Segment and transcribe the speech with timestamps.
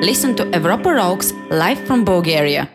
[0.00, 2.70] Listen to Evropa Rocks live from Bulgaria.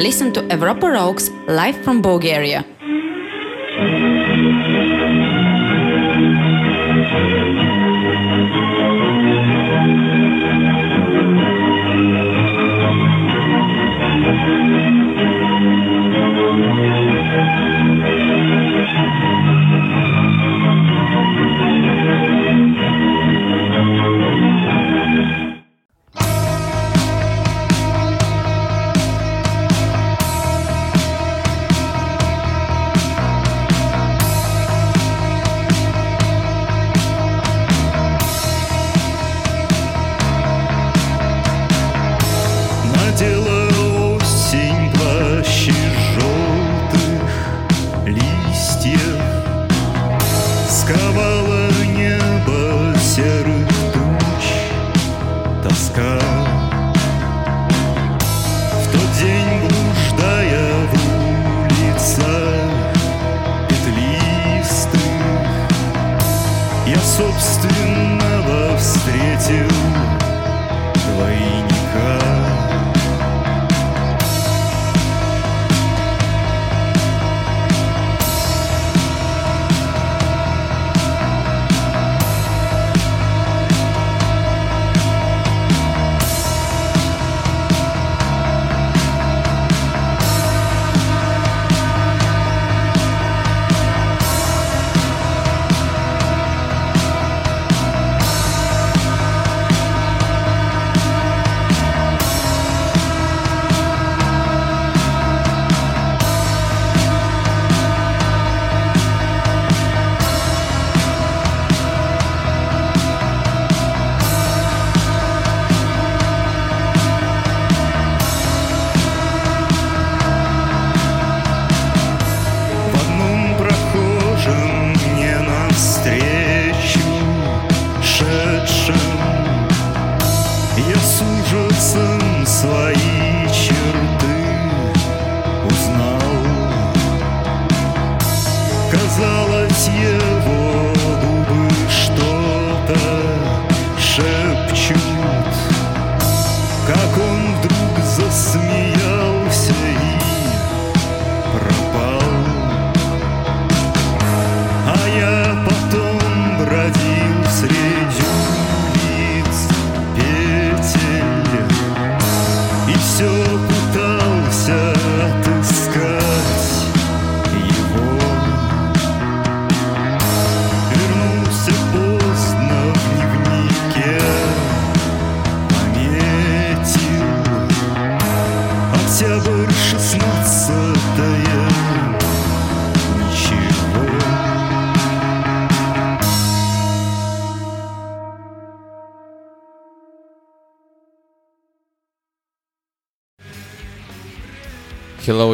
[0.00, 2.64] Listen to Evropa Rocks live from Bulgaria.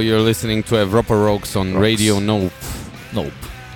[0.04, 1.82] you're listening to Evropa Rocks on Rocks.
[1.82, 2.52] Radio Nope.
[3.14, 3.32] Nope.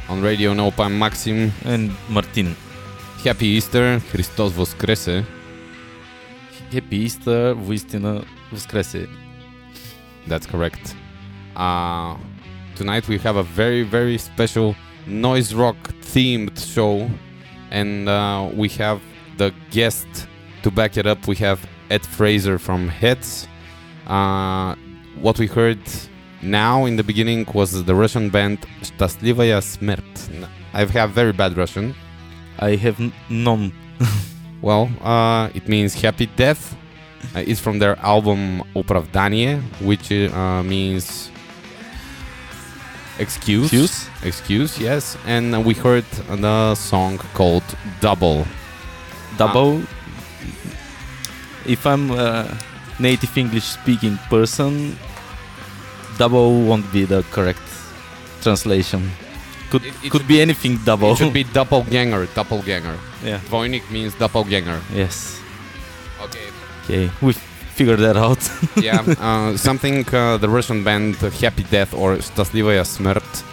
[0.10, 1.52] On Radio Nope, I'm Maxim.
[1.66, 2.56] And Martin.
[3.24, 5.26] Happy Easter, Христос Воскресе.
[6.72, 9.08] Happy Easter, воистина възкресе.
[10.28, 10.96] That's correct.
[11.56, 12.18] Uh,
[12.76, 14.76] tonight we have a very, very special
[15.08, 17.10] noise rock themed show,
[17.72, 19.02] and uh, we have
[19.38, 20.08] the guest
[20.64, 21.28] to back it up.
[21.28, 21.60] We have
[21.90, 23.48] Ed Fraser from Heads.
[24.08, 24.76] Uh,
[25.22, 25.80] what we heard
[26.43, 30.49] now, in the beginning, was the Russian band Shtastlivaya Smert.
[30.73, 31.95] I have very bad Russian.
[32.59, 33.73] I have none.
[34.63, 36.77] well, uh, it means happy death.
[37.35, 41.31] Uh, it's from their album Opravdanie, which uh, means
[43.19, 43.65] excuse.
[43.65, 44.09] excuse.
[44.23, 45.17] Excuse, yes.
[45.27, 47.65] And we heard the song called
[48.01, 48.47] Double.
[49.37, 49.83] Double?
[51.69, 52.57] if I'm a
[52.99, 54.97] native English speaking person,
[56.19, 57.63] double won't be the correct
[58.43, 59.11] translation.
[59.71, 61.13] Could it, it could be, be, anything double.
[61.13, 62.97] It should be doppelganger, doppelganger.
[63.25, 63.41] Yeah.
[63.51, 64.81] Dvojnik means doppelganger.
[64.95, 65.41] Yes.
[66.23, 66.49] Okay.
[66.85, 67.35] Okay, we
[67.77, 68.41] figured that out.
[68.77, 73.45] yeah, uh, something uh, the Russian band Happy Death or Счастливая Смерть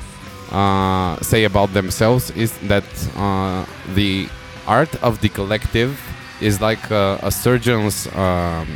[0.51, 2.85] uh, say about themselves is that
[3.17, 4.29] uh, the
[4.67, 5.99] art of the collective
[6.39, 8.67] is like a surgeon's um,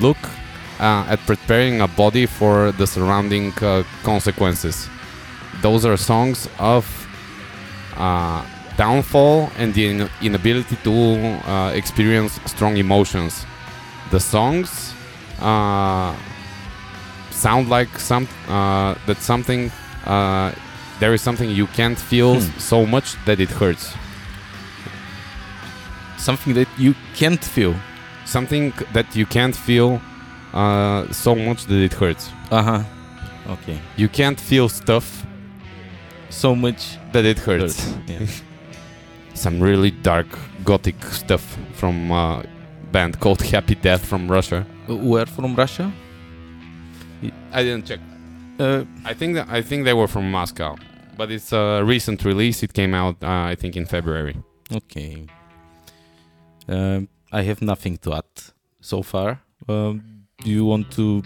[0.00, 0.18] look
[0.82, 4.88] uh, at preparing a body for the surrounding uh, consequences.
[5.62, 6.84] Those are songs of
[7.96, 8.44] uh,
[8.76, 13.46] downfall and the in- inability to uh, experience strong emotions.
[14.10, 14.92] The songs
[15.40, 16.14] uh,
[17.30, 19.70] sound like some uh, that something
[20.06, 20.52] uh,
[21.00, 22.58] there is something you can't feel Hmm.
[22.58, 23.94] so much that it hurts.
[26.18, 27.74] Something that you can't feel.
[28.24, 30.00] Something that you can't feel
[30.52, 32.30] uh, so much that it hurts.
[32.50, 32.82] Uh huh.
[33.48, 33.78] Okay.
[33.96, 35.26] You can't feel stuff
[36.30, 37.84] So much that it hurts.
[37.84, 37.96] hurts.
[38.08, 38.26] Yeah.
[39.34, 40.26] Some really dark
[40.64, 42.44] gothic stuff from a
[42.92, 44.64] band called Happy Death from Russia.
[44.88, 45.90] Where from Russia?
[47.52, 48.00] I didn't check.
[48.58, 50.76] Uh, I think that, I think they were from Moscow,
[51.16, 52.62] but it's a recent release.
[52.62, 54.36] It came out uh, I think in February.
[54.74, 55.26] okay.
[56.68, 58.24] Um, I have nothing to add
[58.80, 59.40] so far.
[59.68, 60.02] Um,
[60.44, 61.22] do you want to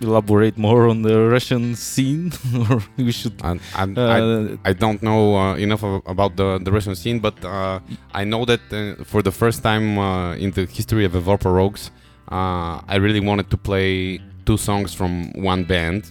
[0.00, 2.32] elaborate more on the Russian scene,
[2.70, 3.34] or we should?
[3.42, 7.18] And, and Uh, I, I don't know uh, enough of, about the, the Russian scene,
[7.20, 7.78] but uh,
[8.12, 11.90] I know that uh, for the first time uh, in the history of Evropa Rocks,
[12.30, 16.10] uh, I really wanted to play two songs from one band.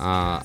[0.00, 0.42] Uh,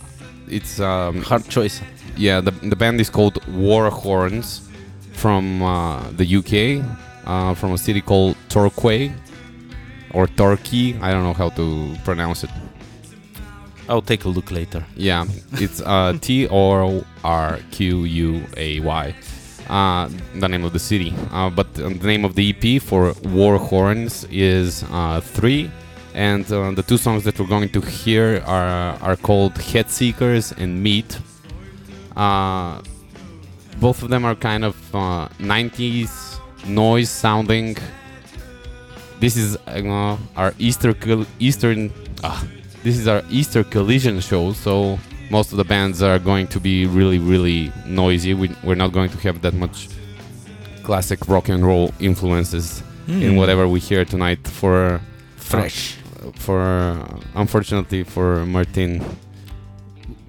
[0.47, 1.81] it's um, hard choice.
[2.15, 4.69] yeah, the, the band is called War Horns
[5.13, 6.85] from uh, the UK,
[7.25, 9.11] uh, from a city called Torquay
[10.13, 10.97] or Torquay.
[11.01, 12.49] I don't know how to pronounce it.
[13.89, 14.85] I'll take a look later.
[14.95, 19.15] Yeah, it's uh, T O R Q U A Y,
[19.69, 21.13] uh, the name of the city.
[21.31, 25.71] Uh, but the name of the EP for War Horns is uh, three,
[26.13, 30.51] and uh, the two songs that we're going to hear are are called Head Seekers
[30.51, 31.19] and Meat.
[32.15, 32.81] Uh,
[33.79, 37.77] both of them are kind of uh, 90s noise sounding.
[39.19, 40.95] This is uh, our Easter
[41.39, 41.91] Eastern.
[42.23, 42.45] Ah,
[42.83, 44.99] this is our Easter collision show, so
[45.29, 48.33] most of the bands are going to be really, really noisy.
[48.33, 49.89] We, we're not going to have that much
[50.83, 54.47] classic rock and roll influences in whatever we hear tonight.
[54.47, 55.01] For
[55.35, 55.95] fresh.
[56.35, 59.03] for uh, unfortunately for Martin,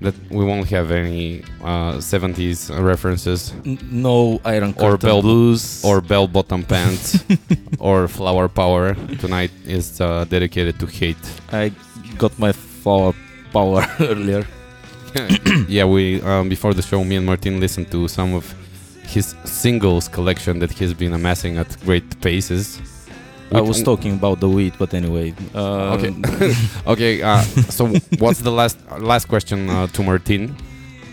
[0.01, 6.01] that we won't have any uh, 70s references N- no Iron Or bell- Blues or
[6.01, 7.19] bell bottom pants
[7.79, 8.95] or flower power.
[9.19, 11.17] Tonight is uh, dedicated to hate.
[11.53, 11.73] I
[12.17, 13.13] got my flower
[13.53, 14.47] power earlier.
[15.69, 18.45] yeah, we um, before the show, me and Martin listened to some of
[19.05, 22.79] his singles collection that he's been amassing at great paces.
[23.53, 25.35] I was talking about the weed, but anyway.
[25.55, 26.13] Uh, Okay.
[26.87, 27.87] Okay, uh, so
[28.19, 30.55] what's the last last question uh, to Martin?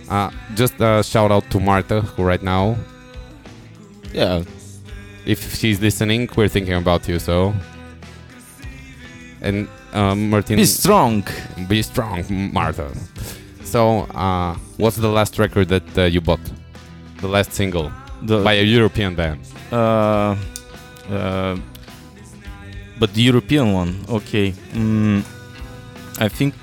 [0.10, 2.76] Uh, just uh, shout out to Marta, who right now,
[4.14, 4.44] yeah.
[5.26, 7.18] if she's listening, we're thinking about you.
[7.20, 7.54] So,
[9.42, 11.24] and uh, Martin, Be strong.
[11.68, 12.24] be strong,
[12.54, 12.92] Marta.
[13.64, 16.40] So, uh, what's the last record that uh, you bought?
[17.22, 17.92] The last single
[18.22, 19.40] The, by a European band.
[19.72, 20.36] uh,
[21.10, 21.58] uh,
[23.00, 24.52] but the European one, okay.
[24.74, 25.24] Mm,
[26.20, 26.54] I think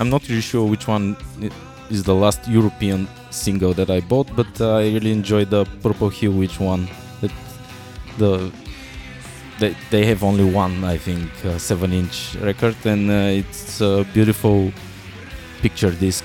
[0.00, 1.16] I'm not really sure which one
[1.90, 6.08] is the last European single that I bought, but uh, I really enjoyed the Purple
[6.08, 6.88] Hill Which one.
[7.20, 7.32] That
[8.18, 8.52] the
[9.58, 14.72] they, they have only one, I think, uh, seven-inch record, and uh, it's a beautiful
[15.62, 16.24] picture disc.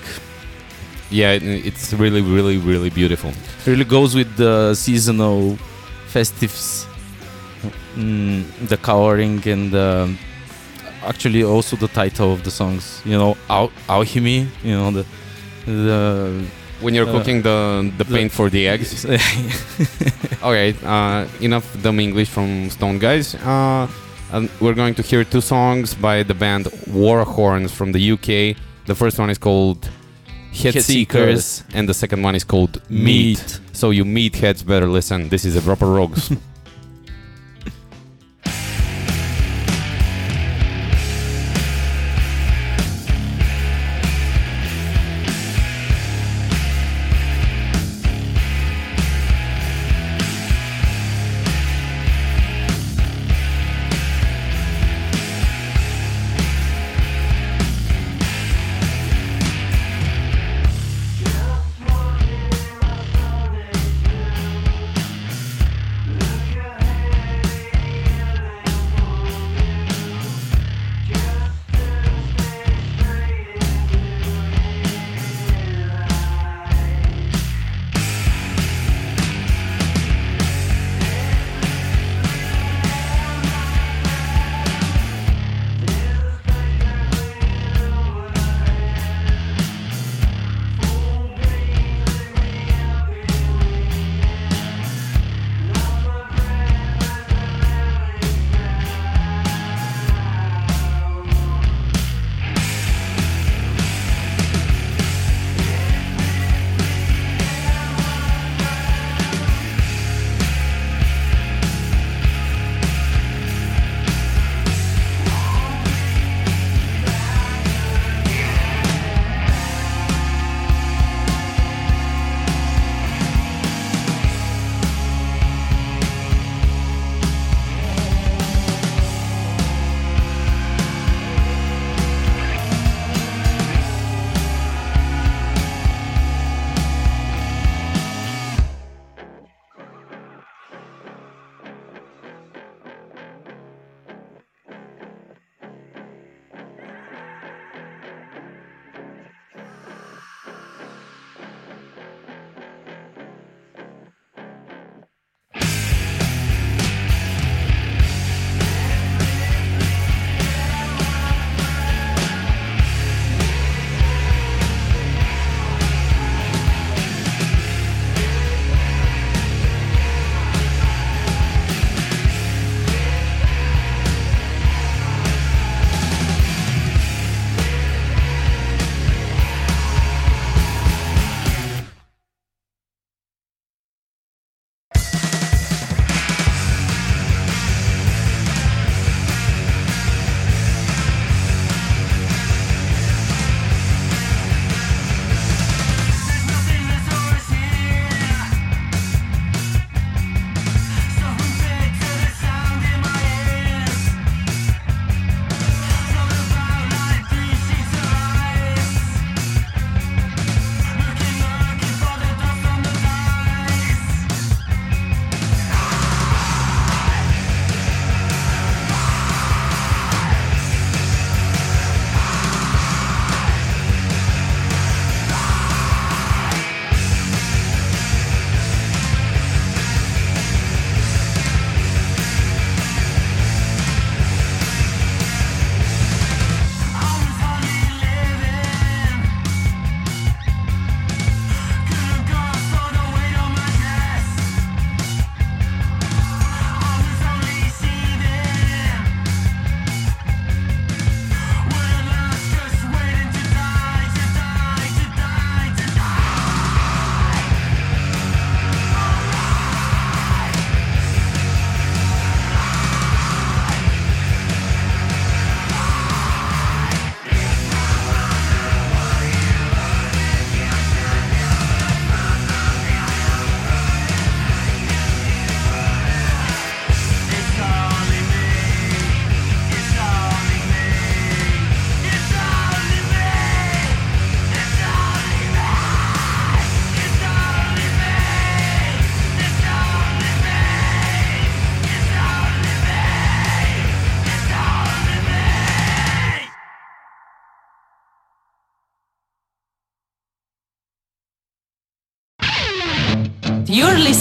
[1.10, 3.32] Yeah, it, it's really, really, really beautiful.
[3.66, 5.58] really goes with the seasonal
[6.08, 6.89] festives
[7.96, 10.18] mm, the coloring and um,
[11.06, 15.04] actually also the title of the songs you know Al- alchemy you know the
[15.66, 16.44] the
[16.82, 17.58] When you're Uh, cooking the
[17.98, 19.04] the the- paint for the eggs.
[20.42, 23.34] Okay, uh, enough dumb English from Stone Guys.
[23.34, 23.86] Uh,
[24.32, 28.56] and we're going to hear two songs by the band Warhorns from the UK.
[28.86, 29.90] The first one is called
[30.62, 31.64] Head, Head Seekers, Seekers.
[31.76, 33.60] and the second one is called Meat.
[33.72, 35.28] So you meatheads better listen.
[35.28, 36.30] This is a proper rogues.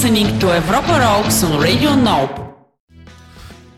[0.02, 2.56] listening to Europa Rocks on Radio Nope.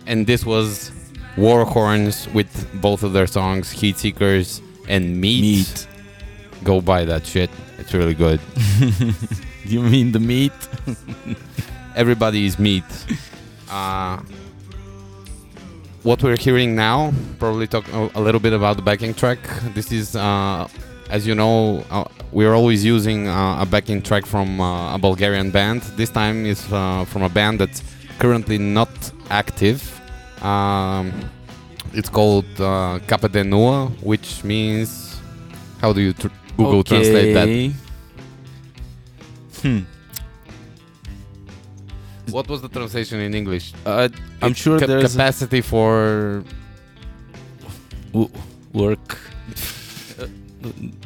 [0.05, 0.91] And this was
[1.35, 5.41] War Horns with both of their songs, Heat Seekers and Meat.
[5.41, 5.87] Meat.
[6.63, 7.49] Go buy that shit.
[7.79, 8.39] It's really good.
[8.79, 9.13] Do
[9.65, 10.53] you mean the meat?
[11.95, 12.83] Everybody is meat.
[13.67, 14.21] Uh,
[16.03, 19.39] what we're hearing now, probably talk a, a little bit about the backing track.
[19.73, 20.67] This is, uh,
[21.11, 25.51] as you know, uh, we're always using uh, a backing track from uh, a Bulgarian
[25.51, 25.81] band.
[25.99, 27.83] This time is uh, from a band that's
[28.17, 28.89] currently not
[29.29, 29.79] active.
[30.41, 31.11] Um,
[31.93, 35.19] it's called uh, Capa de Nua, which means,
[35.81, 37.49] how do you tr- Google translate that?
[39.61, 39.79] Hmm.
[42.29, 43.73] What was the translation in English?
[43.85, 44.07] Uh,
[44.41, 46.43] I'm sure ca- there's capacity for
[48.13, 48.31] w-
[48.71, 49.17] work.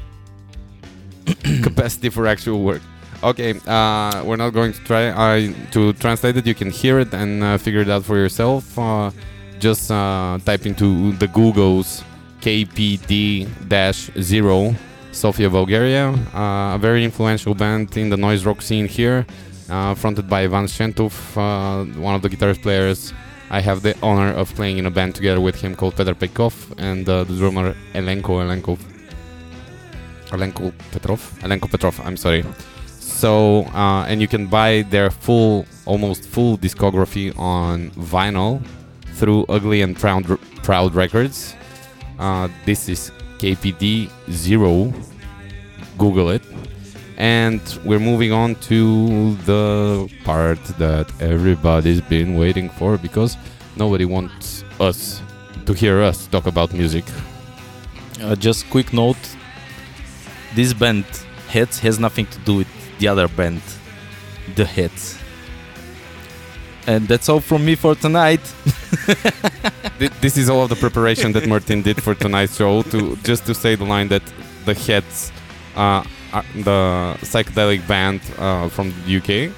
[1.63, 2.82] capacity for actual work.
[3.24, 5.10] Okay, uh, we're not going to try
[5.72, 6.46] to translate it.
[6.46, 8.77] You can hear it and uh, figure it out for yourself.
[8.77, 9.10] Uh,
[9.58, 12.03] just uh, type into the Google's
[12.41, 13.48] KPD-0,
[15.12, 19.25] Sofia, Bulgaria, uh, a very influential band in the noise rock scene here,
[19.96, 21.36] fronted by Ivan Shentov,
[21.98, 23.12] one of the guitarist players.
[23.50, 26.74] I have the honor of playing in a band together with him called Petr Pekov
[26.77, 28.95] and the drummer Elenko Elenkov.
[30.36, 31.20] Elenko Petrov?
[31.42, 32.44] Elenko Petrov, I'm sorry.
[32.88, 38.62] So, uh, and you can buy their full, almost full discography on vinyl
[39.15, 41.56] through Ugly and Proud, Proud Records.
[42.20, 44.94] Uh, this is KPD Zero.
[45.98, 46.42] Google it.
[47.18, 53.38] And we're moving on to the part that everybody's been waiting for because
[53.77, 55.22] nobody wants us
[55.65, 57.06] to hear us talk about music.
[58.22, 59.18] Uh, just quick note:
[60.56, 61.06] this band
[61.48, 62.68] Heads has nothing to do with
[63.00, 63.62] the other band,
[64.56, 65.18] the Heads.
[66.88, 68.42] And that's all from me for tonight.
[69.98, 73.54] This is all of the preparation that Martin did for tonight's show to just to
[73.54, 74.24] say the line that
[74.66, 75.32] the heads
[75.76, 79.56] uh, are the psychedelic band uh, from the UK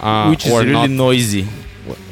[0.00, 1.44] uh, which is really not, noisy.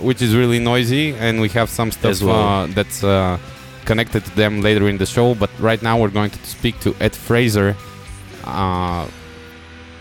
[0.00, 2.36] which is really noisy and we have some stuff well.
[2.36, 3.38] uh, that's uh,
[3.86, 6.94] connected to them later in the show but right now we're going to speak to
[7.00, 7.74] Ed Fraser
[8.44, 9.06] uh,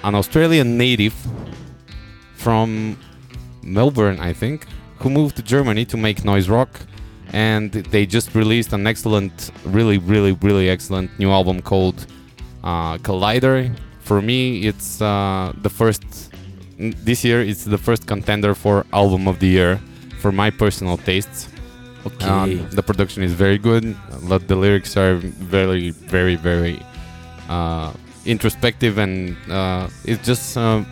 [0.03, 1.13] an Australian native
[2.35, 2.97] from
[3.63, 4.65] Melbourne I think
[4.99, 6.69] who moved to Germany to make noise rock
[7.33, 12.05] and they just released an excellent really really really excellent new album called
[12.63, 16.03] uh, Collider for me it's uh, the first
[16.77, 19.79] this year it's the first contender for album of the year
[20.19, 21.47] for my personal tastes
[22.03, 22.25] Okay.
[22.25, 23.95] um, the production is very good.
[24.23, 26.79] Lo- The lyrics are very, very, very
[27.47, 27.93] uh,
[28.25, 30.83] introspective, and uh, it's just uh,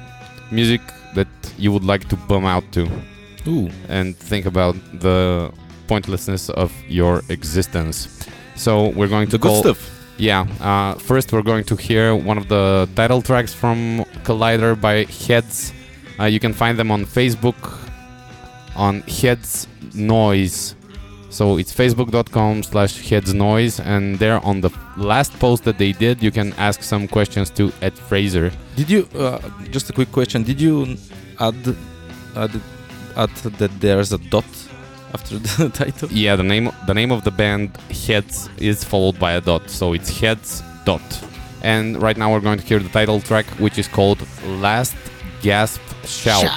[0.52, 0.82] music
[1.16, 2.88] that you would like to bum out to
[3.48, 3.70] Ooh.
[3.88, 5.52] and think about the
[5.88, 8.28] pointlessness of your existence.
[8.56, 10.00] So we're going to The good stuff.
[10.18, 10.46] Yeah.
[10.60, 15.74] Uh, first, we're going to hear one of the title tracks from Collider by Heads.
[16.20, 17.80] Uh, you can find them on Facebook
[18.76, 20.76] on Heads Noise.
[21.30, 26.24] So it's facebook.com slash Heads Noise, and there on the last post that they did,
[26.24, 28.52] you can ask some questions to Ed Fraser.
[28.76, 30.44] Did you uh, just a quick question?
[30.44, 30.98] Did you
[31.40, 31.56] add
[32.36, 32.52] add
[33.16, 34.46] add that there's a dot
[35.14, 36.10] after the title?
[36.12, 37.78] Yeah, the name the name of the band
[38.08, 41.02] Heads is followed by a dot, so it's Heads dot.
[41.62, 44.96] And right now we're going to hear the title track, which is called Last
[45.42, 46.50] Gasp Shout,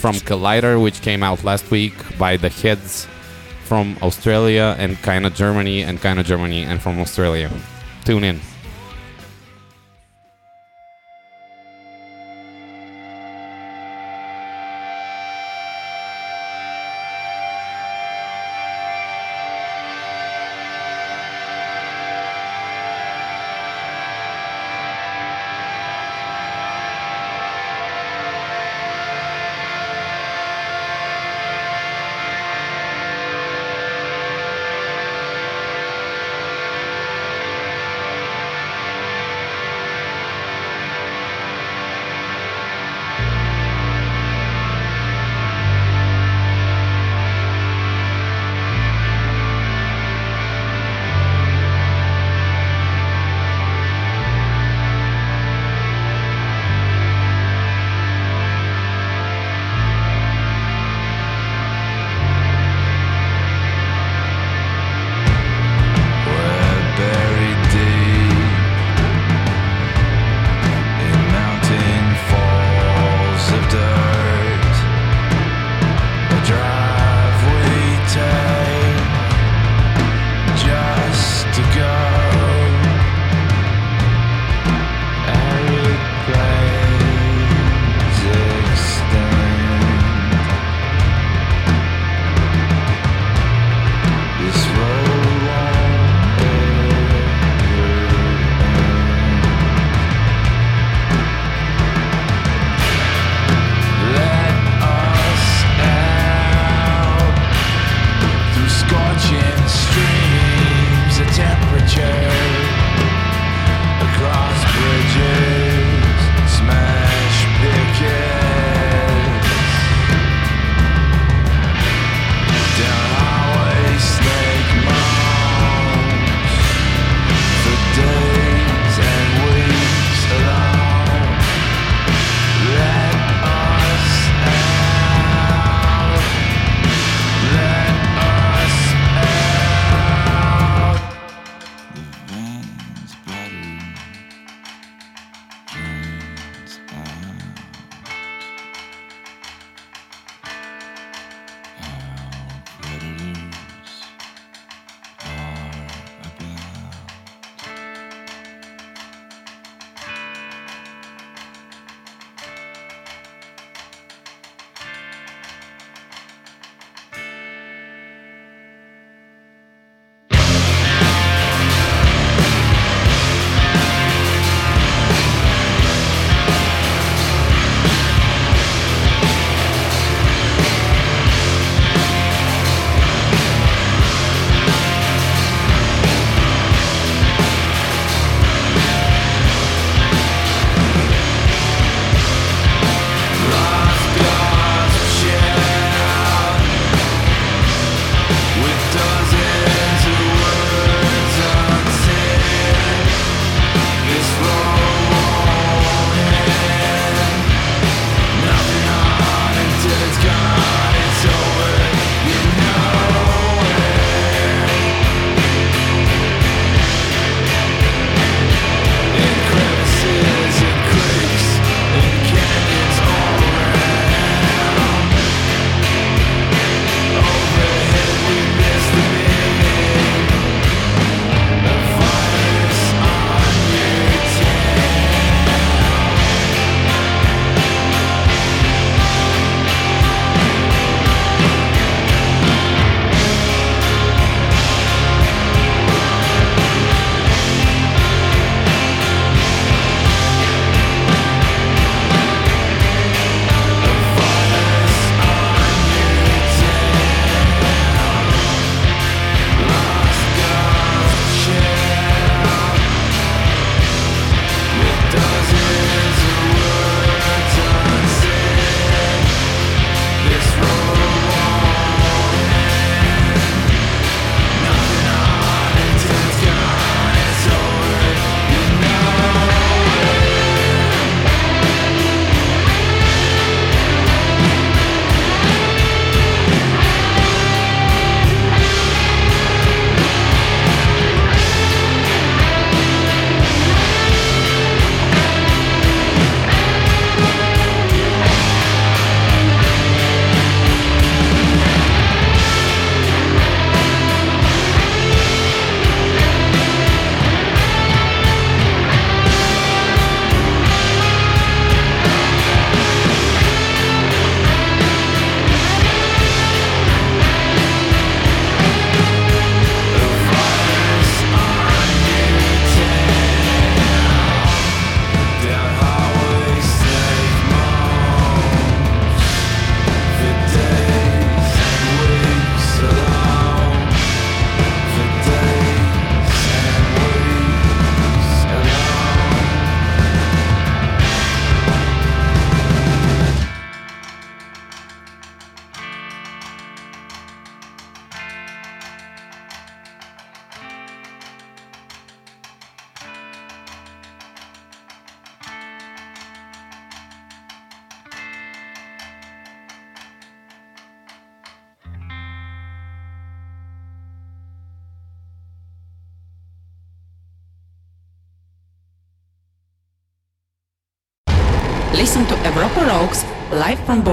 [0.00, 3.06] from Collider, which came out last week by the Heads
[3.70, 7.48] from Australia and kinda Germany and kinda Germany and from Australia.
[8.04, 8.40] Tune in.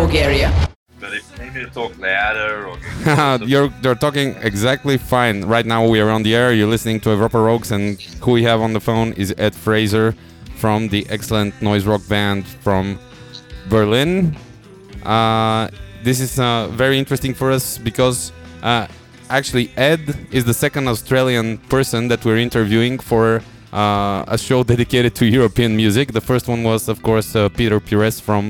[0.02, 0.50] Bulgaria.
[1.00, 4.98] But if you need me to talk louder or get closer- you're you're talking exactly
[5.16, 5.38] fine.
[5.56, 6.50] Right now we are on the air.
[6.58, 7.84] You're listening to Europa Rocks, and
[8.24, 10.08] who we have on the phone is Ed Fraser
[10.62, 12.84] from the excellent noise rock band from
[13.74, 14.36] Berlin.
[15.16, 15.64] Uh,
[16.08, 18.32] this is uh, very interesting for us because
[18.64, 18.88] uh,
[19.30, 20.02] actually Ed
[20.38, 23.26] is the second Australian person that we're interviewing for
[23.74, 26.06] uh, a show dedicated to European music.
[26.12, 28.44] The first one was, of course, uh, Peter Pires from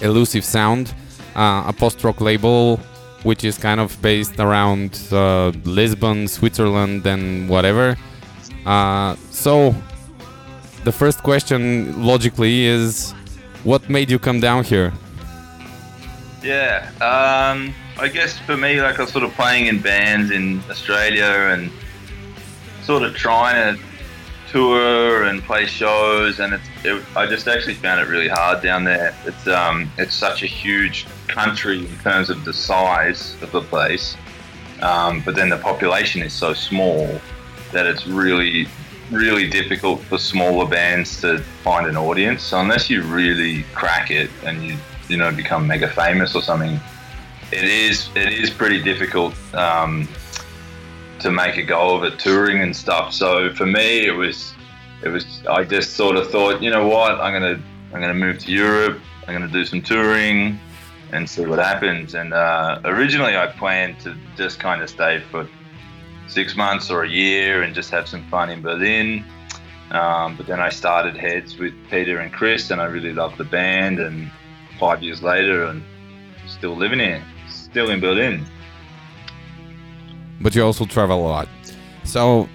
[0.00, 0.94] Elusive Sound,
[1.34, 2.80] uh, a post-rock label
[3.22, 7.96] which is kind of based around uh, Lisbon, Switzerland, and whatever.
[8.64, 9.74] Uh, so,
[10.84, 13.12] the first question, logically, is
[13.64, 14.92] what made you come down here?
[16.42, 20.62] Yeah, um, I guess for me, like I was sort of playing in bands in
[20.70, 21.70] Australia and
[22.84, 23.82] sort of trying to
[24.50, 29.14] tour and play shows, and it, I just actually found it really hard down there.
[29.24, 34.16] It's um, it's such a huge country in terms of the size of the place,
[34.82, 37.20] um, but then the population is so small
[37.72, 38.66] that it's really
[39.10, 42.42] really difficult for smaller bands to find an audience.
[42.42, 44.76] So unless you really crack it and you
[45.08, 46.78] you know become mega famous or something,
[47.52, 50.08] it is it is pretty difficult um,
[51.20, 53.12] to make a go of it touring and stuff.
[53.12, 54.54] So for me, it was
[55.02, 58.38] it was I just sort of thought, you know what, I'm gonna I'm gonna move
[58.40, 59.00] to Europe.
[59.26, 60.58] I'm gonna do some touring
[61.12, 62.14] and see what happens.
[62.14, 65.48] And uh, originally, I planned to just kind of stay for
[66.28, 69.24] six months or a year and just have some fun in Berlin.
[69.90, 73.44] Um, but then I started Heads with Peter and Chris, and I really loved the
[73.44, 73.98] band.
[73.98, 74.30] And
[74.78, 75.82] five years later, and
[76.46, 78.46] still living here, still in Berlin.
[80.40, 81.48] But you also travel a lot.
[82.04, 82.48] So,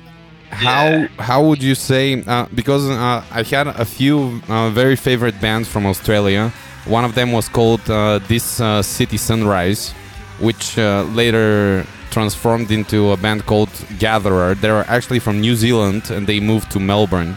[0.49, 1.07] how Yeah.
[1.19, 2.23] how would you say?
[2.27, 6.51] Uh, because uh, I had a few uh, very favorite bands from Australia.
[6.85, 9.93] One of them was called uh, This uh, City Sunrise,
[10.39, 13.69] which uh, later transformed into a band called
[13.99, 14.55] Gatherer.
[14.55, 17.35] They're actually from New Zealand and they moved to Melbourne.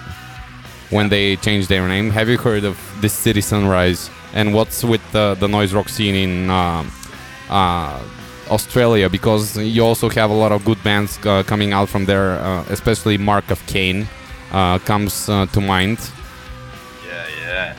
[0.90, 2.10] when they changed their name.
[2.10, 4.10] Have you heard of this city Sunrise?
[4.32, 6.82] And what's with the, the noise rock scene in uh,
[7.50, 8.00] uh,
[8.50, 9.08] Australia?
[9.08, 12.64] Because you also have a lot of good bands uh, coming out from there, uh,
[12.70, 14.08] especially Mark of Cain
[14.52, 15.98] uh, comes uh, to mind.
[17.06, 17.76] Yeah, yeah.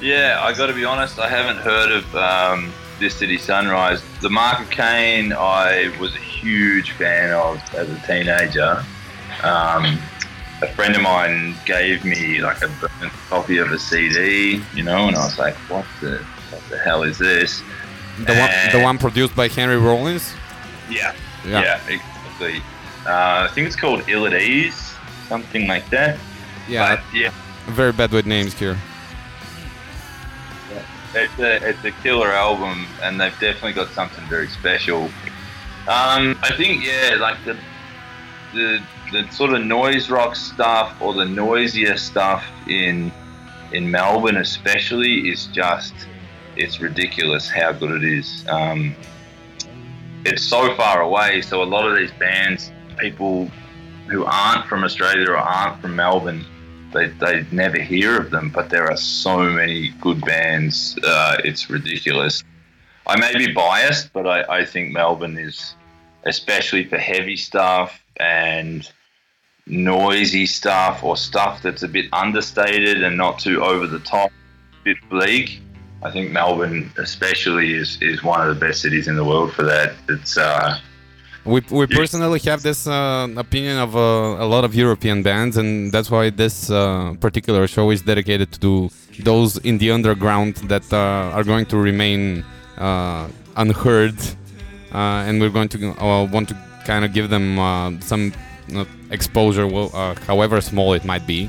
[0.00, 4.02] Yeah, I got to be honest, I haven't heard of um, This City Sunrise.
[4.20, 8.84] The Mark of Cain, I was a huge fan of as a teenager.
[9.42, 9.98] Um,
[10.62, 12.70] a friend of mine gave me like a
[13.28, 16.18] copy of a CD, you know, and I was like, what the,
[16.50, 17.62] what the hell is this?
[18.18, 20.32] The one, the one produced by Henry Rollins.
[20.90, 21.14] Yeah,
[21.46, 21.60] Yeah.
[21.62, 22.62] yeah, exactly.
[23.06, 24.94] Uh, I think it's called Ill at Ease,
[25.28, 26.18] something like that.
[26.68, 27.32] Yeah, But yeah,
[27.68, 28.76] very bad with names here.
[31.12, 35.04] It's a, it's a killer album, and they've definitely got something very special.
[35.88, 37.56] Um, I think, yeah, like the,
[38.54, 43.10] the the sort of noise rock stuff or the noisier stuff in
[43.72, 45.94] in Melbourne, especially, is just
[46.60, 48.44] it's ridiculous how good it is.
[48.48, 48.94] Um,
[50.24, 53.50] it's so far away, so a lot of these bands, people
[54.08, 56.44] who aren't from Australia or aren't from Melbourne,
[56.92, 60.98] they, they never hear of them, but there are so many good bands.
[61.02, 62.42] Uh, it's ridiculous.
[63.06, 65.74] I may be biased, but I, I think Melbourne is,
[66.24, 68.90] especially for heavy stuff and
[69.66, 74.84] noisy stuff or stuff that's a bit understated and not too over the top, a
[74.84, 75.62] bit bleak.
[76.02, 79.64] I think Melbourne, especially, is, is one of the best cities in the world for
[79.64, 79.92] that.
[80.08, 80.78] It's uh,
[81.44, 85.90] We, we personally have this uh, opinion of uh, a lot of European bands, and
[85.90, 91.36] that's why this uh, particular show is dedicated to those in the underground that uh,
[91.36, 92.44] are going to remain
[92.76, 94.18] uh, unheard,
[94.92, 98.32] uh, and we're going to uh, want to kind of give them uh, some
[99.10, 101.48] exposure, well, uh, however small it might be.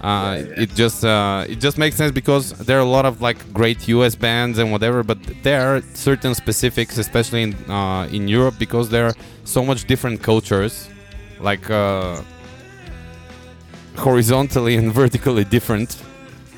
[0.00, 3.38] Uh, It just uh, it just makes sense because there are a lot of like
[3.52, 4.14] great U.S.
[4.14, 9.06] bands and whatever, but there are certain specifics, especially in uh, in Europe, because there
[9.06, 10.88] are so much different cultures,
[11.40, 12.20] like uh,
[13.96, 15.96] horizontally and vertically different.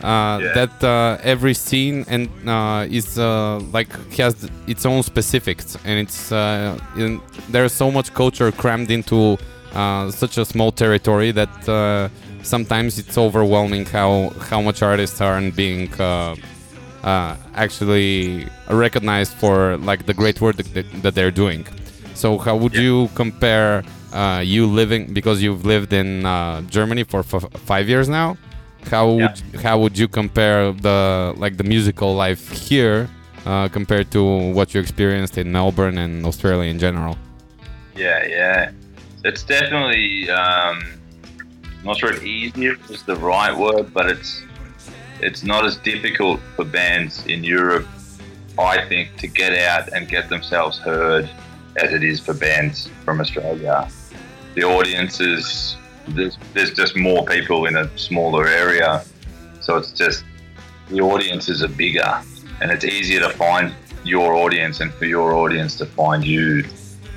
[0.03, 0.53] Uh, Yeah.
[0.55, 4.35] That uh, every scene and uh, is uh, like has
[4.66, 7.20] its own specifics, and it's uh, in,
[7.53, 9.37] there's so much culture crammed into
[9.74, 12.09] uh, such a small territory that uh,
[12.42, 16.35] sometimes it's overwhelming how how much artists aren't being uh,
[17.03, 21.66] uh, actually recognized for like the great work that, that they're doing.
[22.14, 22.83] So how would Yeah.
[22.83, 28.09] you compare uh, you living because you've lived in uh, Germany for f- five years
[28.09, 28.37] now?
[28.90, 33.09] How would how would you compare the like the musical life here
[33.46, 34.22] uh, compared to
[34.57, 37.16] what you experienced in Melbourne and Australia in general?
[37.96, 38.70] Yeah, yeah.
[39.24, 40.76] It's definitely um,
[41.85, 44.43] not sure if easier is the right word, but it's
[45.21, 47.87] it's not as difficult for bands in Europe,
[48.59, 51.29] I think, to get out and get themselves heard
[51.77, 53.88] as it is for bands from Australia.
[54.55, 55.77] The audiences
[56.09, 59.05] there's there's just more people in a smaller area,
[59.61, 60.25] so it's just
[60.88, 62.23] the audiences are bigger,
[62.61, 66.64] and it's easier to find your audience and for your audience to find you.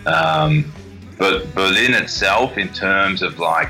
[0.05, 0.71] Um,
[1.17, 3.69] but Berlin itself, in terms of like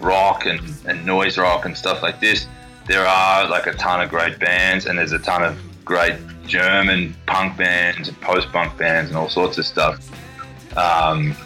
[0.00, 2.46] rock and, and noise rock and stuff like this,
[2.86, 7.14] there are like a ton of great bands, and there's a ton of great German
[7.26, 9.96] punk bands and post punk bands and all sorts of stuff.
[10.76, 11.36] Um,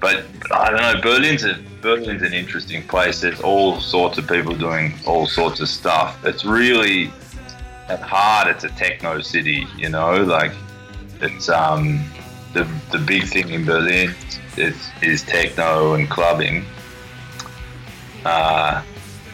[0.00, 3.20] but I don't know, Berlin's a Berlin's an interesting place.
[3.20, 6.18] There's all sorts of people doing all sorts of stuff.
[6.24, 7.12] It's really
[7.88, 9.66] at heart, it's a techno city.
[9.76, 10.52] You know, like
[11.20, 12.04] it's um
[12.52, 14.14] the the big thing in Berlin
[14.56, 16.64] is is techno and clubbing.
[18.24, 18.82] Uh,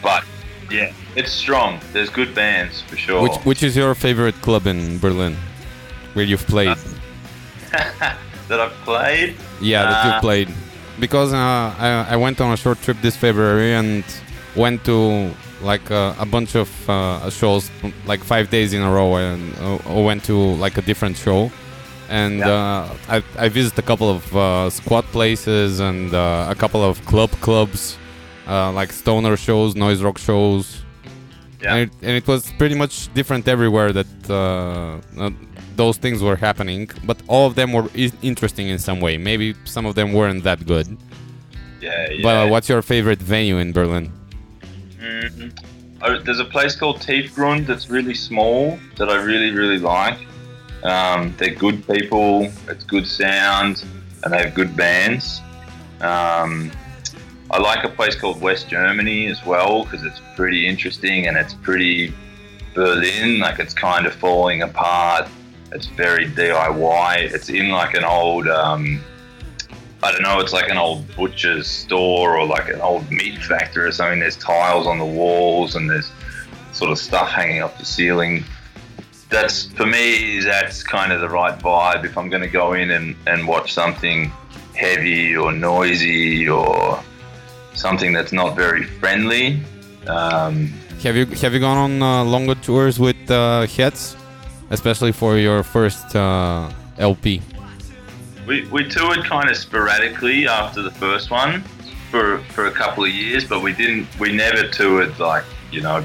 [0.02, 0.24] but
[0.70, 1.80] yeah, it's strong.
[1.92, 3.22] There's good bands for sure.
[3.22, 5.36] Which which is your favorite club in Berlin,
[6.14, 6.76] where you've played?
[8.48, 9.34] that I've played.
[9.60, 10.48] Yeah, that you Uh, played.
[10.98, 11.36] Because uh,
[11.78, 14.02] I, I went on a short trip this February and
[14.54, 15.30] went to
[15.62, 17.70] like uh, a bunch of uh, shows,
[18.06, 21.50] like five days in a row, and uh, went to like a different show.
[22.08, 22.48] And Yeah.
[22.48, 27.04] uh, I, I visited a couple of uh, squat places and uh, a couple of
[27.04, 27.98] club clubs,
[28.46, 30.82] uh, like stoner shows, noise rock shows.
[31.62, 31.74] Yeah.
[31.74, 35.30] And, it, and it was pretty much different everywhere that uh, uh,
[35.74, 39.16] those things were happening, but all of them were i- interesting in some way.
[39.16, 40.86] Maybe some of them weren't that good.
[41.80, 42.22] Yeah, yeah.
[42.22, 44.12] But what's your favorite venue in Berlin?
[45.00, 45.58] Mm,
[46.02, 50.18] oh, there's a place called Tiefgrund that's really small that I really, really like.
[50.82, 53.84] Um, they're good people, it's good sound,
[54.22, 55.40] and they have good bands.
[56.00, 56.70] Um,
[57.50, 61.54] I like a place called West Germany as well because it's pretty interesting and it's
[61.54, 62.12] pretty
[62.74, 63.38] Berlin.
[63.38, 65.28] Like it's kind of falling apart.
[65.72, 67.32] It's very DIY.
[67.32, 69.00] It's in like an old, um,
[70.02, 73.84] I don't know, it's like an old butcher's store or like an old meat factory
[73.84, 74.20] or something.
[74.20, 76.10] There's tiles on the walls and there's
[76.72, 78.44] sort of stuff hanging off the ceiling.
[79.30, 80.40] That's for me.
[80.40, 82.04] That's kind of the right vibe.
[82.04, 84.32] If I'm going to go in and, and watch something
[84.74, 87.02] heavy or noisy or
[87.76, 89.60] something that's not very friendly.
[90.06, 94.16] Um, Have you have you gone on uh, longer tours with uh, Heads,
[94.70, 97.40] especially for your first uh, LP?
[98.46, 101.62] we, we toured kind of sporadically after the first one
[102.10, 104.06] for for a couple of years, but we didn't.
[104.18, 106.04] We never toured like you know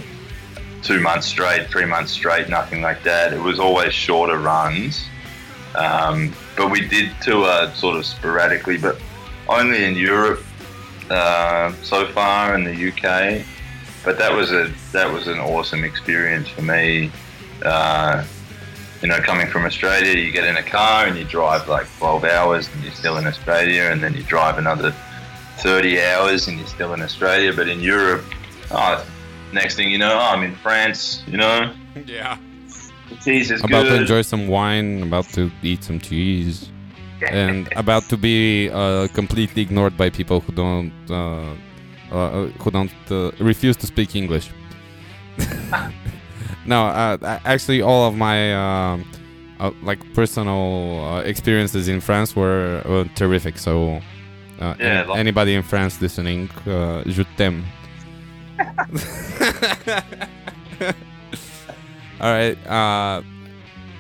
[0.82, 3.34] two months straight, three months straight, nothing like that.
[3.34, 5.06] It was always shorter runs.
[5.76, 9.00] Um, but we did tour sort of sporadically, but
[9.48, 10.44] only in Europe
[11.12, 13.46] uh, so far in the UK.
[14.04, 17.12] But that was a that was an awesome experience for me.
[17.64, 18.24] Uh,
[19.02, 22.24] you know, coming from Australia, you get in a car and you drive like 12
[22.24, 24.94] hours and you're still in Australia, and then you drive another
[25.58, 27.52] 30 hours and you're still in Australia.
[27.54, 28.24] But in Europe,
[28.72, 29.06] oh,
[29.54, 31.24] next thing you know, oh, I'm in France.
[31.28, 31.74] You know,
[32.06, 32.38] Yeah.
[33.10, 36.70] the cheese is About to enjoy some wine, about to eat some cheese,
[37.30, 41.54] and about to be uh, completely ignored by people who don't uh,
[42.12, 44.50] uh, who don't uh, refuse to speak English.
[46.66, 49.06] no, uh, actually, all of my um,
[49.60, 53.58] uh, like personal uh, experiences in France were, were terrific.
[53.58, 54.02] So,
[54.60, 57.64] uh, Yeah, like- anybody in France listening, uh, je t'aime.
[62.22, 62.58] All right.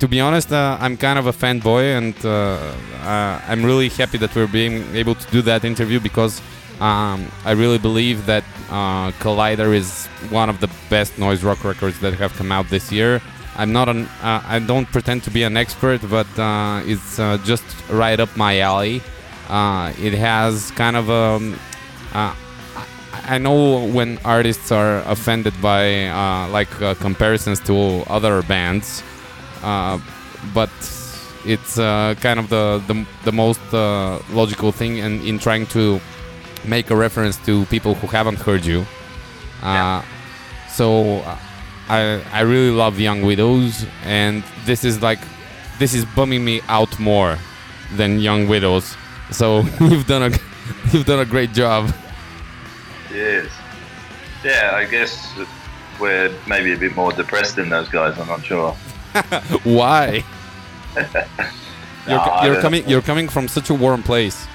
[0.01, 4.35] To be honest, uh, I'm kind of a fanboy, and uh, I'm really happy that
[4.35, 6.41] we're being able to do that interview because
[6.79, 11.99] um, I really believe that uh, Collider is one of the best noise rock records
[11.99, 13.21] that have come out this year.
[13.55, 17.63] I'm not an, uh, I don't pretend to be an expert, but uh, it's just
[17.91, 19.03] right up my alley.
[20.01, 21.55] It has kind of a.
[22.11, 22.33] Uh,
[23.25, 29.03] I know when artists are offended by uh, like uh, comparisons to other bands,
[30.53, 30.69] but
[31.45, 35.99] it's uh, kind of the the, the most uh, logical thing in, in trying to
[36.65, 38.85] make a reference to people who haven't heard you.
[39.61, 40.01] Uh,
[40.69, 41.35] So uh,
[41.89, 45.19] I I really love Young Widows, and this is like
[45.79, 47.37] this is bumming me out more
[47.97, 48.95] than Young Widows.
[49.31, 50.31] So you've done a
[50.91, 51.91] you've done a great job.
[53.13, 53.49] Yes.
[54.43, 55.11] Yeah, I guess
[55.99, 58.17] we're maybe a bit more depressed than those guys.
[58.19, 58.75] I'm not sure.
[59.63, 60.23] Why?
[62.07, 62.89] You're, No, you're coming.
[62.89, 64.47] You're coming from such a warm place.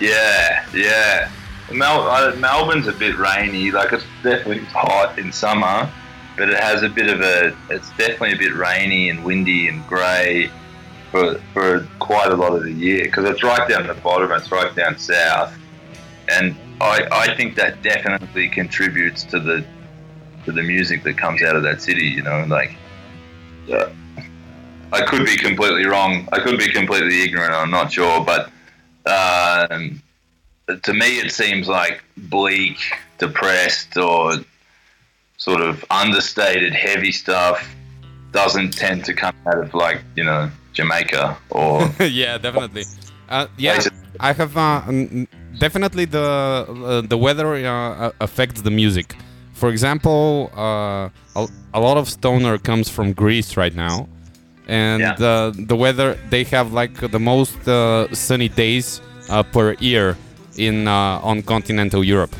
[0.00, 1.30] Yeah, yeah.
[1.72, 3.70] Mel- uh, Melbourne's a bit rainy.
[3.70, 5.90] Like it's definitely hot in summer,
[6.38, 7.54] but it has a bit of a.
[7.68, 10.50] It's definitely a bit rainy and windy and grey
[11.10, 14.32] for for quite a lot of the year because it's right down the bottom.
[14.32, 15.54] It's right down south,
[16.28, 19.64] and I I think that definitely contributes to the
[20.46, 22.06] to the music that comes out of that city.
[22.06, 22.76] You know, like.
[23.66, 23.88] Yeah.
[24.92, 26.28] I could be completely wrong.
[26.32, 27.52] I could be completely ignorant.
[27.52, 28.50] I'm not sure, but
[29.06, 30.00] um,
[30.82, 32.78] to me, it seems like bleak,
[33.18, 34.36] depressed, or
[35.36, 37.74] sort of understated, heavy stuff
[38.32, 42.84] doesn't tend to come out of like you know Jamaica or yeah, definitely.
[43.28, 43.80] Uh, yeah,
[44.20, 44.82] I have uh,
[45.58, 49.16] definitely the uh, the weather uh, affects the music.
[49.54, 54.08] For example, uh, a, a lot of stoner comes from Greece right now,
[54.68, 55.14] and Yeah.
[55.30, 59.00] uh, the weather they have like the most uh, sunny days
[59.30, 60.16] uh, per year
[60.56, 62.34] in uh, on continental Europe.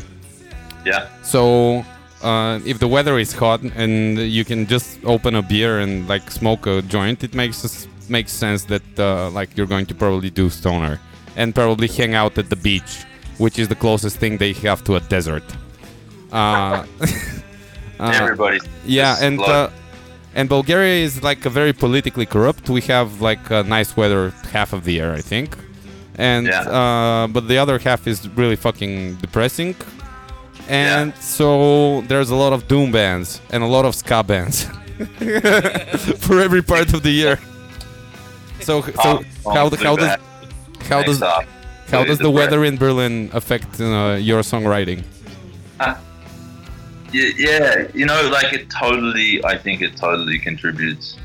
[0.85, 1.85] yeah, So
[2.23, 6.31] uh, if the weather is hot and you can just open a beer and like
[6.31, 10.51] smoke a joint, it makes makes sense that uh, like you're going to probably do
[10.51, 10.99] stoner
[11.37, 13.05] and probably hang out at the beach,
[13.39, 15.43] which is the closest thing they have to a desert.
[16.35, 16.85] Uh,
[18.01, 19.71] uh, everybody's yeah, and uh,
[20.35, 22.69] and Bulgaria is like a very politically corrupt.
[22.69, 25.57] We have like uh, nice weather half of the year, I think,
[26.31, 26.63] and Yeah.
[26.79, 29.75] uh, but the other half is really fucking depressing.
[30.69, 34.65] And so there's a lot of doom bands and a lot of ska bands
[36.27, 37.39] for every part of the year.
[38.61, 40.17] So so Oh, how oh, how does
[40.91, 41.21] how does
[41.93, 45.05] how does the weather in Berlin affect uh, your songwriting?
[45.81, 45.99] Yeah,
[47.15, 49.45] yeah, you know, like it totally.
[49.45, 51.17] I think it totally contributes,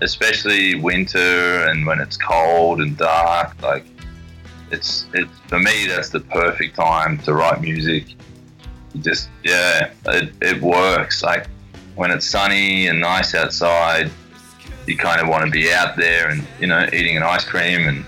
[0.00, 3.60] especially winter and when it's cold and dark.
[3.62, 3.84] Like
[4.70, 8.06] it's it's for me that's the perfect time to write music.
[8.94, 11.22] You just yeah, it, it works.
[11.22, 11.46] Like
[11.94, 14.10] when it's sunny and nice outside,
[14.86, 17.88] you kind of want to be out there and you know eating an ice cream
[17.88, 18.04] and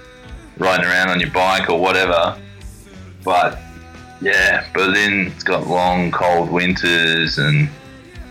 [0.59, 2.39] riding around on your bike or whatever.
[3.25, 3.59] But
[4.21, 7.69] yeah, Berlin's got long, cold winters, and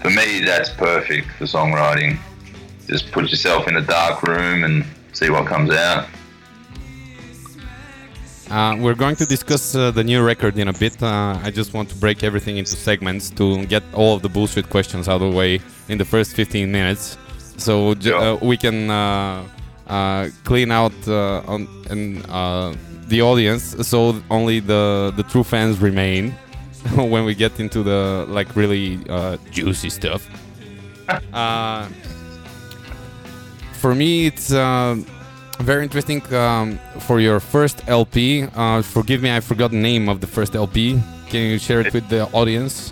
[0.01, 2.17] for me, that's perfect for songwriting.
[2.87, 6.07] Just put yourself in a dark room and see what comes out.
[8.49, 11.01] Uh, we're going to discuss uh, the new record in a bit.
[11.01, 14.69] Uh, I just want to break everything into segments to get all of the bullshit
[14.69, 15.59] questions out of the way
[15.89, 17.17] in the first 15 minutes,
[17.57, 19.47] so j- uh, we can uh,
[19.87, 22.73] uh, clean out uh, on and uh,
[23.07, 26.31] the audience, so only the the true fans remain
[26.95, 30.27] when we get into the like really uh, juicy stuff.
[31.33, 31.87] uh,
[33.73, 34.51] for me, it's.
[34.51, 34.95] Uh,
[35.59, 38.43] very interesting um, for your first LP.
[38.55, 40.99] Uh, forgive me, I forgot the name of the first LP.
[41.29, 42.91] Can you share it with the audience?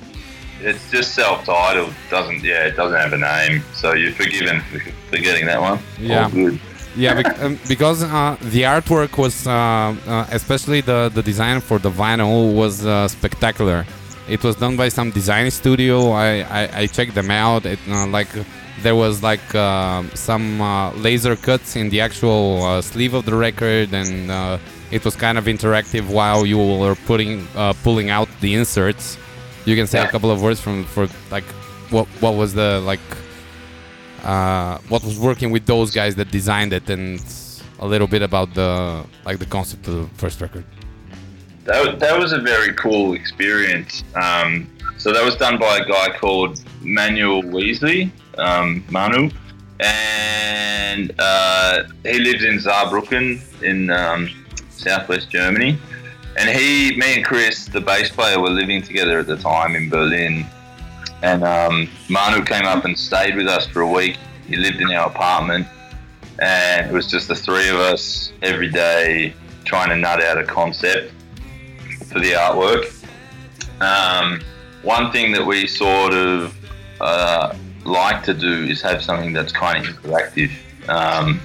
[0.62, 1.94] It's just self-titled.
[2.10, 5.80] Doesn't yeah, it doesn't have a name, so you're forgiven for forgetting that one.
[6.00, 6.30] Yeah.
[6.96, 11.80] Yeah, bec- um, because uh, the artwork was, uh, uh, especially the the design for
[11.80, 13.86] the vinyl, was uh, spectacular.
[14.28, 16.12] It was done by some design studio.
[16.12, 16.28] I
[16.60, 17.66] I, I checked them out.
[17.66, 18.30] It uh, like
[18.84, 19.42] there was like
[20.16, 24.58] some uh, laser cuts in the actual uh, sleeve of the record, and uh,
[24.92, 29.18] it was kind of interactive while you were putting uh, pulling out the inserts.
[29.66, 31.46] You can say a couple of words from for like
[31.90, 33.02] what what was the like
[34.24, 37.24] uh, what was working with those guys that designed it and
[37.80, 40.64] a little bit about the like the concept of the first record
[41.66, 44.04] That, that was a very cool experience.
[44.16, 49.30] Um, so that was done by a guy called Manuel Weasley, um, Manu,
[49.80, 54.30] and uh, he lives in Saarbrücken in um,
[54.70, 55.78] southwest Germany.
[56.38, 59.90] And he, me and Chris, the bass player, were living together at the time in
[59.90, 60.46] Berlin.
[61.24, 64.18] And um, Manu came up and stayed with us for a week.
[64.46, 65.66] He lived in our apartment,
[66.40, 70.44] and it was just the three of us every day trying to nut out a
[70.44, 71.14] concept
[72.08, 72.90] for the artwork.
[73.80, 74.42] Um,
[74.82, 76.54] one thing that we sort of
[77.00, 77.56] uh,
[77.86, 80.52] like to do is have something that's kind of interactive.
[80.90, 81.40] Um,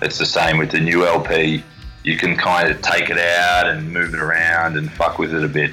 [0.00, 1.62] it's the same with the new LP.
[2.04, 5.44] You can kind of take it out and move it around and fuck with it
[5.44, 5.72] a bit.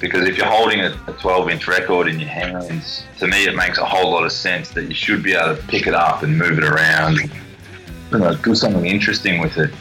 [0.00, 0.90] Because if you're holding a
[1.20, 4.70] 12 inch record in your hands, to me it makes a whole lot of sense
[4.70, 7.16] that you should be able to pick it up and move it around.
[8.12, 9.72] You know, do something interesting with it.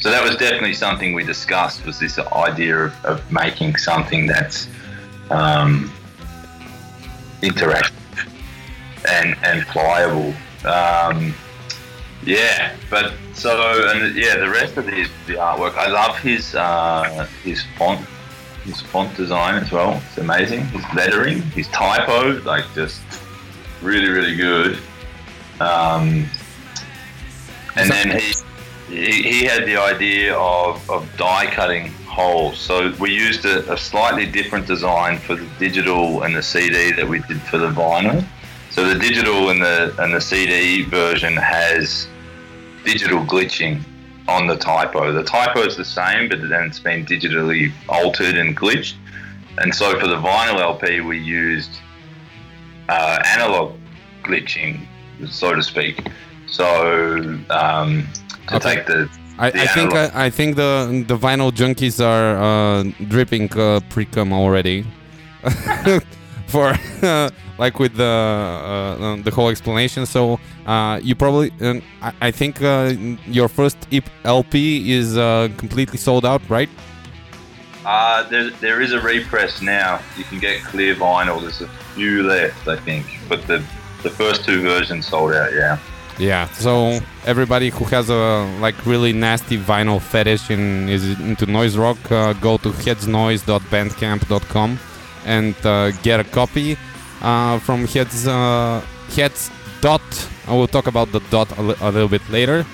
[0.00, 4.68] So that was definitely something we discussed was this idea of, of making something that's
[5.30, 5.90] um,
[7.42, 7.92] interactive
[9.08, 10.34] and, and pliable.
[10.64, 11.34] Um,
[12.24, 17.26] yeah, but so and yeah, the rest of the, the artwork, I love his uh,
[17.44, 18.06] his font,
[18.66, 20.02] his font design as well.
[20.08, 20.66] It's amazing.
[20.66, 23.00] His lettering, his typo, like just
[23.82, 24.78] really really good.
[25.60, 26.26] Um,
[27.76, 28.34] and then he,
[28.88, 32.58] he he had the idea of, of die cutting holes.
[32.58, 37.06] So we used a, a slightly different design for the digital and the CD that
[37.06, 38.24] we did for the vinyl.
[38.70, 42.08] So the digital and the and the CD version has
[42.84, 43.82] digital glitching
[44.28, 45.12] on the typo.
[45.12, 48.94] The typo is the same, but then it's been digitally altered and glitched.
[49.58, 51.70] And so for the vinyl LP, we used
[52.88, 53.76] uh, analog
[54.22, 54.86] glitching,
[55.28, 56.06] so to speak.
[56.46, 56.66] So
[57.50, 58.06] um,
[58.48, 58.76] to Okay.
[58.76, 59.08] take the
[59.38, 64.32] I, I think I, I think the the vinyl junkies are uh, dripping uh, pre-cum
[64.32, 64.86] already
[66.46, 66.74] for
[67.58, 72.30] like with the uh, uh, the whole explanation so uh, you probably um, I, I
[72.30, 72.92] think uh,
[73.26, 73.76] your first
[74.24, 76.68] LP is uh, completely sold out right
[77.86, 80.00] Uh, there, there is a repress now.
[80.18, 81.40] You can get clear vinyl.
[81.40, 83.62] There's a few left, I think, but the
[84.02, 85.52] the first two versions sold out.
[85.52, 85.78] Yeah.
[86.18, 91.76] Yeah, so everybody who has a like really nasty vinyl fetish and is into noise
[91.76, 94.78] rock, uh, go to headsnoise.bandcamp.com
[95.26, 96.78] and uh, get a copy
[97.20, 98.80] uh, from Heads uh,
[99.14, 99.50] Heads
[99.80, 100.00] dot.
[100.46, 102.64] I will talk about the dot a, li- a little bit later.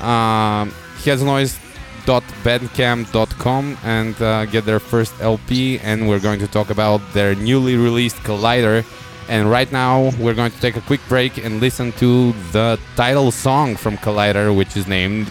[0.00, 0.72] Um,
[1.04, 7.76] headsnoise.bandcamp.com and uh, get their first LP, and we're going to talk about their newly
[7.76, 8.84] released Collider.
[9.28, 13.30] And right now, we're going to take a quick break and listen to the title
[13.30, 15.30] song from Collider, which is named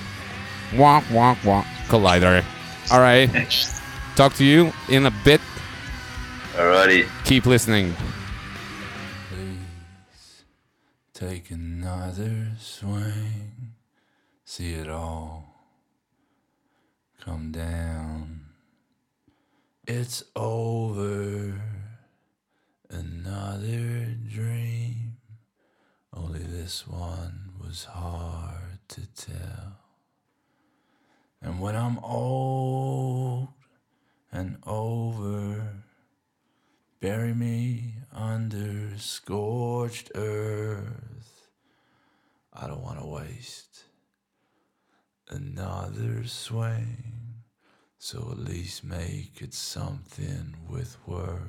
[0.76, 2.44] Wah Wah Wah Collider.
[2.92, 3.28] All right,
[4.16, 5.42] talk to you in a bit.
[6.58, 7.08] Alrighty.
[7.24, 7.96] Keep listening.
[9.30, 10.44] Please
[11.14, 13.76] take another swing,
[14.44, 15.58] see it all
[17.28, 18.40] come down.
[19.86, 21.62] It's over.
[22.90, 25.18] Another dream.
[26.14, 29.80] Only this one was hard to tell.
[31.42, 33.50] And when I'm old
[34.32, 35.84] and over,
[37.00, 41.50] bury me under scorched earth.
[42.54, 43.84] I don't want to waste
[45.30, 47.44] another swing,
[48.00, 51.42] so at least make it something with worth.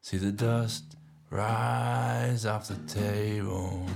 [0.00, 0.96] See the dust
[1.30, 3.86] rise off the table.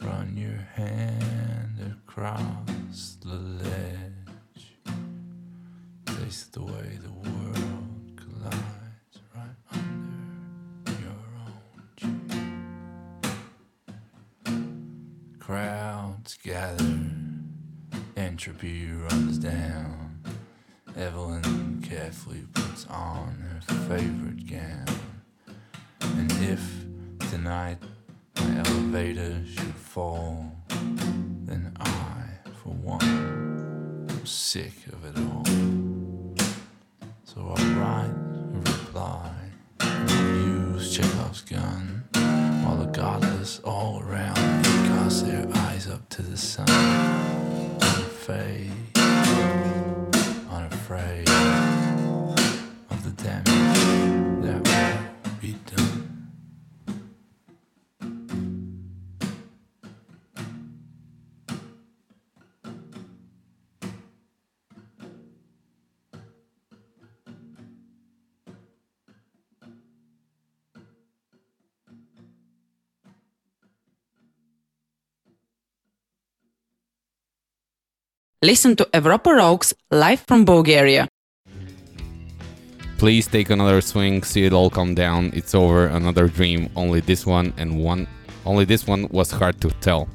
[0.00, 4.17] Run your hand across the ledge.
[6.16, 12.28] Taste the way the world collides right under your own chin.
[15.38, 17.00] Crowds gather,
[18.16, 20.22] entropy runs down.
[20.96, 24.86] Evelyn carefully puts on her favorite gown.
[26.00, 26.86] And if
[27.30, 27.78] tonight
[28.36, 30.52] my elevator should fall,
[31.44, 32.24] then I,
[32.62, 35.87] for one, am sick of it all.
[37.38, 39.30] So I'll write a reply
[39.78, 40.34] I'll
[40.74, 42.02] use Chekhov's gun
[42.64, 46.68] while the godless all around cast their eyes up to the sun.
[47.80, 48.72] Unafraid,
[50.50, 51.28] unafraid
[78.48, 81.06] Listen to Europa Rocks live from Bulgaria.
[82.96, 85.30] Please take another swing, see it all come down.
[85.34, 86.70] It's over, another dream.
[86.74, 88.08] Only this one and one.
[88.46, 90.08] Only this one was hard to tell.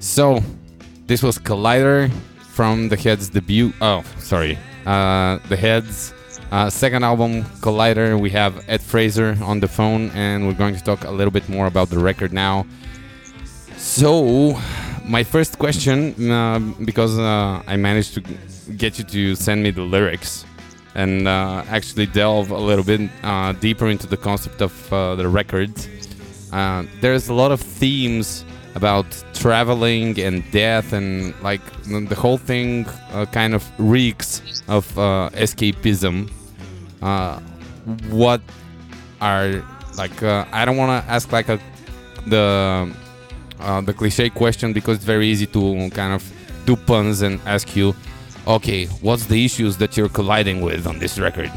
[0.00, 0.42] So,
[1.06, 2.10] this was Collider
[2.56, 3.72] from the Heads debut.
[3.80, 4.58] Oh, sorry.
[4.84, 6.12] Uh, the Heads
[6.50, 8.20] uh, second album, Collider.
[8.20, 11.48] We have Ed Fraser on the phone, and we're going to talk a little bit
[11.48, 12.66] more about the record now.
[13.78, 14.60] So,
[15.04, 18.20] my first question, uh, because uh, I managed to
[18.76, 20.44] get you to send me the lyrics
[20.94, 25.28] and uh, actually delve a little bit uh, deeper into the concept of uh, the
[25.28, 25.72] record,
[27.00, 28.44] there's a lot of themes
[28.74, 32.84] about traveling and death, and like the whole thing
[33.32, 34.86] kind of reeks of
[35.34, 36.30] escapism.
[38.10, 38.40] What
[39.20, 39.62] are
[39.96, 40.22] like?
[40.22, 41.58] I don't want to ask like a
[42.26, 42.94] the
[43.62, 46.22] uh, the cliche question because it's very easy to kind of
[46.66, 47.94] do puns and ask you,
[48.46, 51.52] okay, what's the issues that you're colliding with on this record?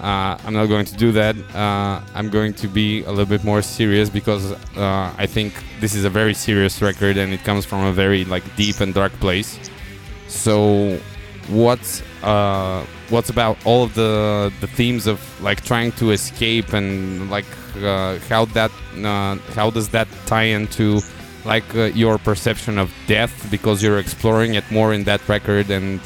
[0.00, 1.34] Uh, I'm not going to do that.
[1.54, 5.94] Uh, I'm going to be a little bit more serious because uh, I think this
[5.94, 9.12] is a very serious record and it comes from a very like deep and dark
[9.12, 9.58] place.
[10.28, 10.98] So,
[11.48, 17.30] what's uh, what's about all of the the themes of like trying to escape and
[17.30, 17.46] like
[17.82, 21.00] uh, how that uh, how does that tie into
[21.44, 26.00] like uh, your perception of death because you're exploring it more in that record and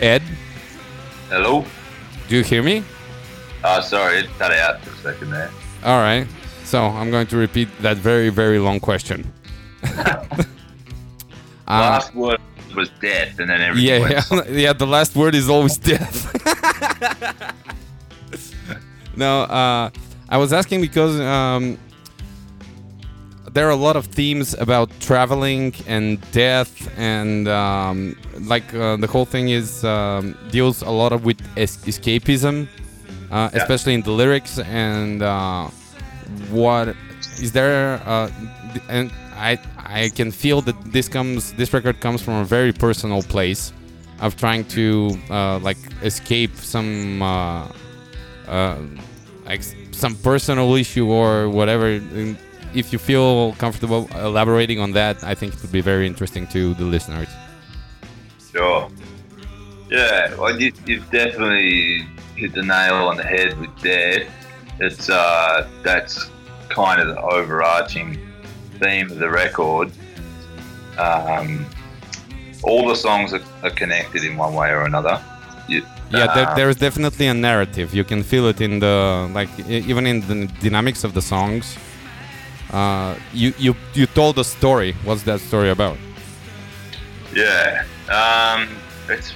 [0.00, 0.22] Ed,
[1.28, 1.64] Hello?
[2.28, 2.84] do you hear me?
[3.64, 5.50] Oh, sorry, it cut out for a second there.
[5.84, 6.26] All right.
[6.62, 9.32] So I'm going to repeat that very very long question.
[9.82, 10.24] uh,
[11.68, 12.40] Last word
[12.76, 14.72] was death, and then everything yeah, yeah, yeah.
[14.72, 16.30] The last word is always death.
[19.18, 19.90] no, uh,
[20.28, 21.78] I was asking because um,
[23.52, 28.16] there are a lot of themes about traveling and death, and um,
[28.52, 32.68] like uh, the whole thing is um, deals a lot of with es- escapism,
[33.30, 33.60] uh, Yeah.
[33.60, 34.58] especially in the lyrics.
[34.58, 35.68] And uh,
[36.50, 36.94] what
[37.40, 38.00] is there?
[38.06, 38.30] Uh,
[38.88, 39.58] and I
[40.02, 43.72] I can feel that this comes this record comes from a very personal place
[44.20, 47.66] of trying to uh, like escape some uh,
[48.46, 48.76] uh,
[49.48, 52.00] like some personal issue or whatever.
[52.74, 56.74] If you feel comfortable elaborating on that, I think it would be very interesting to
[56.74, 57.28] the listeners.
[58.52, 58.90] Sure.
[59.90, 64.26] Yeah, well, you, you've definitely hit the nail on the head with that.
[64.80, 66.30] It's uh, that's
[66.68, 68.20] kind of the overarching
[68.78, 69.90] theme of the record.
[70.98, 71.64] Um,
[72.62, 75.22] all the songs are, are connected in one way or another.
[75.68, 77.94] You, Yeah, there, there's definitely a narrative.
[77.94, 81.76] You can feel it in the like even in the dynamics of the songs.
[82.72, 84.92] uh, you you you told a story.
[85.04, 85.96] What's that story about?
[87.34, 88.68] Yeah, um,
[89.08, 89.32] it's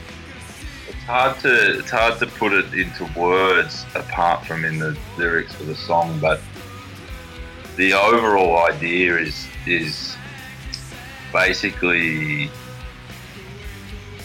[0.89, 5.55] it's hard to it's hard to put it into words apart from in the lyrics
[5.55, 6.41] for the song, but
[7.77, 10.17] the overall idea is is
[11.33, 12.51] basically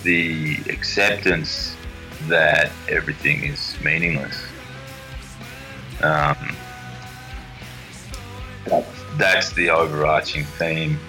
[0.04, 1.77] the acceptance
[2.28, 4.38] that everything is meaningless.
[6.02, 6.56] Um,
[9.18, 11.00] that's, the overarching theme.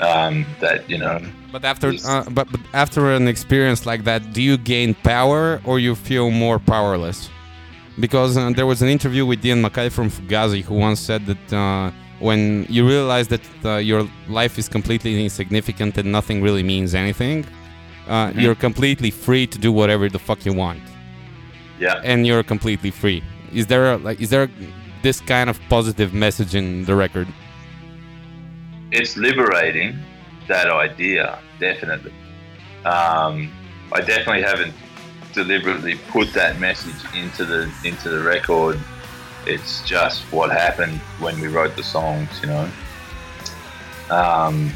[0.00, 1.20] Um, that you know,
[1.52, 5.78] But after uh, but, but after an experience like that, do you gain power or
[5.78, 7.30] you feel more powerless?
[8.00, 11.52] Because uh, there was an interview with Ian MacKaye from Fugazi who once said that
[11.52, 16.94] uh, when you realize that uh, your life is completely insignificant and nothing really means
[16.94, 17.44] anything,
[18.08, 20.82] uh, you're completely free to do whatever the fuck you want,
[21.78, 22.00] yeah.
[22.04, 23.22] and you're completely free.
[23.52, 24.48] Is there a, like is there
[25.02, 27.28] this kind of positive message in the record?
[28.92, 29.98] it's liberating
[30.46, 32.12] that idea definitely
[32.84, 33.50] um,
[33.92, 34.74] i definitely haven't
[35.32, 38.78] deliberately put that message into the into the record
[39.46, 42.70] it's just what happened when we wrote the songs you know
[44.10, 44.70] um,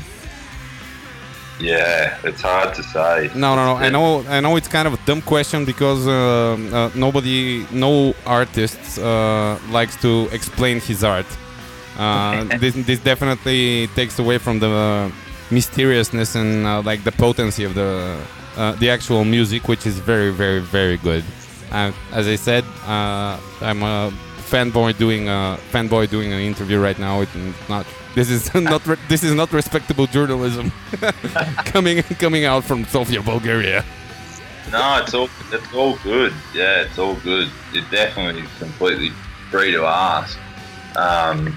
[1.58, 3.76] yeah it's hard to say No, no, no.
[3.76, 4.56] I know, I know.
[4.56, 10.28] It's kind of a dumb question because uh, uh, nobody, no artist uh, likes to
[10.32, 11.26] explain his art.
[11.98, 15.10] Uh, this, this definitely takes away from the
[15.50, 18.20] mysteriousness and uh, like the potency of the
[18.56, 21.22] uh, the actual music, which is very, very, very good.
[21.70, 24.10] Uh, as I said, uh, I'm a
[24.50, 27.20] fanboy doing a fanboy doing an interview right now.
[27.20, 27.34] It's
[27.68, 27.86] not.
[28.16, 28.82] This is not.
[29.08, 30.72] This is not respectable journalism
[31.66, 33.84] coming coming out from Sofia, Bulgaria.
[34.72, 36.32] No, it's all it's all good.
[36.54, 37.50] Yeah, it's all good.
[37.74, 39.10] You're definitely completely
[39.50, 40.38] free to ask.
[40.96, 41.54] Um,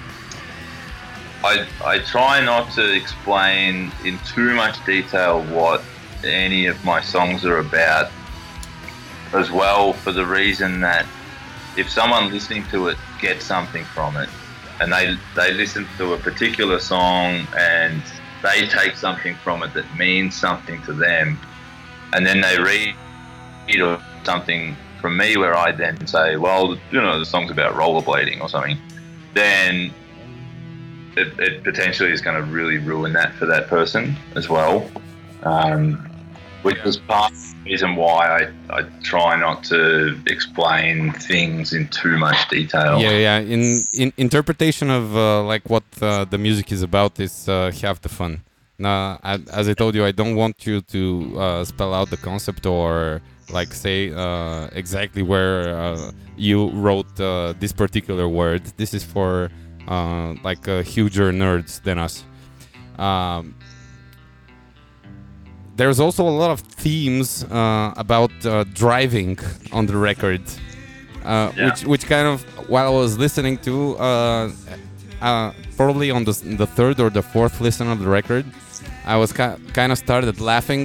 [1.42, 5.82] I I try not to explain in too much detail what
[6.22, 8.10] any of my songs are about,
[9.32, 11.06] as well for the reason that
[11.78, 14.28] if someone listening to it gets something from it,
[14.80, 18.02] and they they listen to a particular song and
[18.42, 21.38] they take something from it that means something to them,
[22.12, 22.94] and then they read
[23.80, 28.40] or something from me where I then say, well, you know, the song's about rollerblading
[28.40, 28.76] or something,
[29.34, 29.92] then
[31.16, 34.90] it, it potentially is going to really ruin that for that person as well.
[35.42, 36.09] Um,
[36.62, 39.80] which is part of the reason why I, I try not to
[40.26, 43.00] explain things in too much detail.
[43.00, 43.38] Yeah, yeah.
[43.54, 43.62] In
[44.02, 48.08] in interpretation of uh, like what uh, the music is about is uh, half the
[48.08, 48.32] fun.
[48.78, 51.02] Now, I- as I told you, I don't want you to
[51.38, 53.20] uh, spell out the concept or
[53.52, 58.62] like say uh, exactly where uh, you wrote uh, this particular word.
[58.76, 59.50] This is for
[59.88, 62.24] uh, like uh, huger nerds than us.
[62.98, 63.54] Um,
[65.80, 68.52] there's also a lot of themes uh, about uh,
[68.82, 69.38] driving
[69.78, 70.52] on the record, uh,
[71.30, 71.64] Yeah.
[71.66, 72.36] which which kind of
[72.72, 73.74] while I was listening to,
[74.08, 74.50] uh,
[75.28, 75.50] uh,
[75.80, 78.44] probably on the the third or the fourth listen of the record,
[79.14, 80.84] I was ki- kind of started laughing,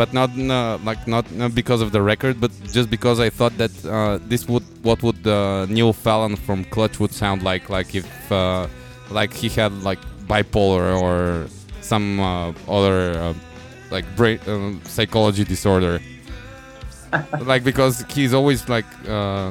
[0.00, 3.54] but not uh, like not, not because of the record, but just because I thought
[3.62, 7.90] that uh, this would what would uh, Neil Fallon from Clutch would sound like, like
[8.00, 8.66] if uh,
[9.18, 10.00] like he had like
[10.32, 11.16] bipolar or
[11.80, 13.34] some uh, other uh,
[13.90, 16.00] like brain um, psychology disorder.
[17.40, 19.50] like because he's always like uh,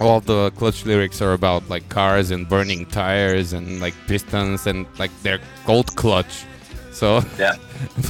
[0.00, 4.86] all the clutch lyrics are about like cars and burning tires and like pistons and
[4.98, 6.44] like they're called clutch.
[6.92, 7.56] So Yeah.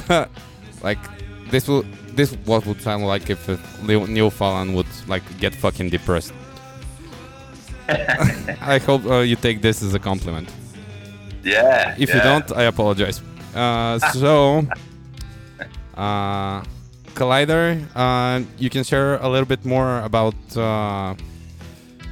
[0.83, 0.99] like
[1.49, 1.83] this will
[2.15, 6.33] this what would sound like if uh, Neil Fallon would like get fucking depressed.
[7.89, 10.49] I hope uh, you take this as a compliment.
[11.43, 11.95] Yeah.
[11.97, 13.21] If you don't, I apologize.
[13.55, 14.65] Uh, so,
[15.95, 16.61] uh,
[17.13, 21.13] Collider, uh, you can share a little bit more about uh,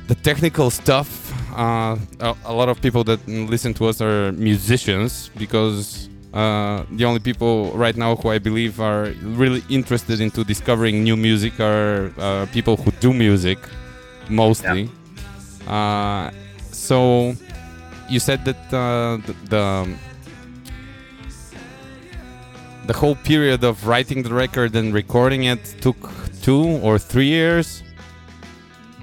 [0.08, 1.32] the technical stuff.
[1.58, 7.06] Uh, a, a lot of people that listen to us are musicians because uh, the
[7.06, 12.12] only people right now who I believe are really interested into discovering new music are
[12.20, 13.58] uh, people who do music,
[14.30, 14.90] mostly.
[15.68, 16.30] Uh,
[16.72, 17.34] so
[18.10, 19.88] you said that uh, the, the
[22.90, 26.00] the whole period of writing the record and recording it took
[26.48, 27.68] two or three years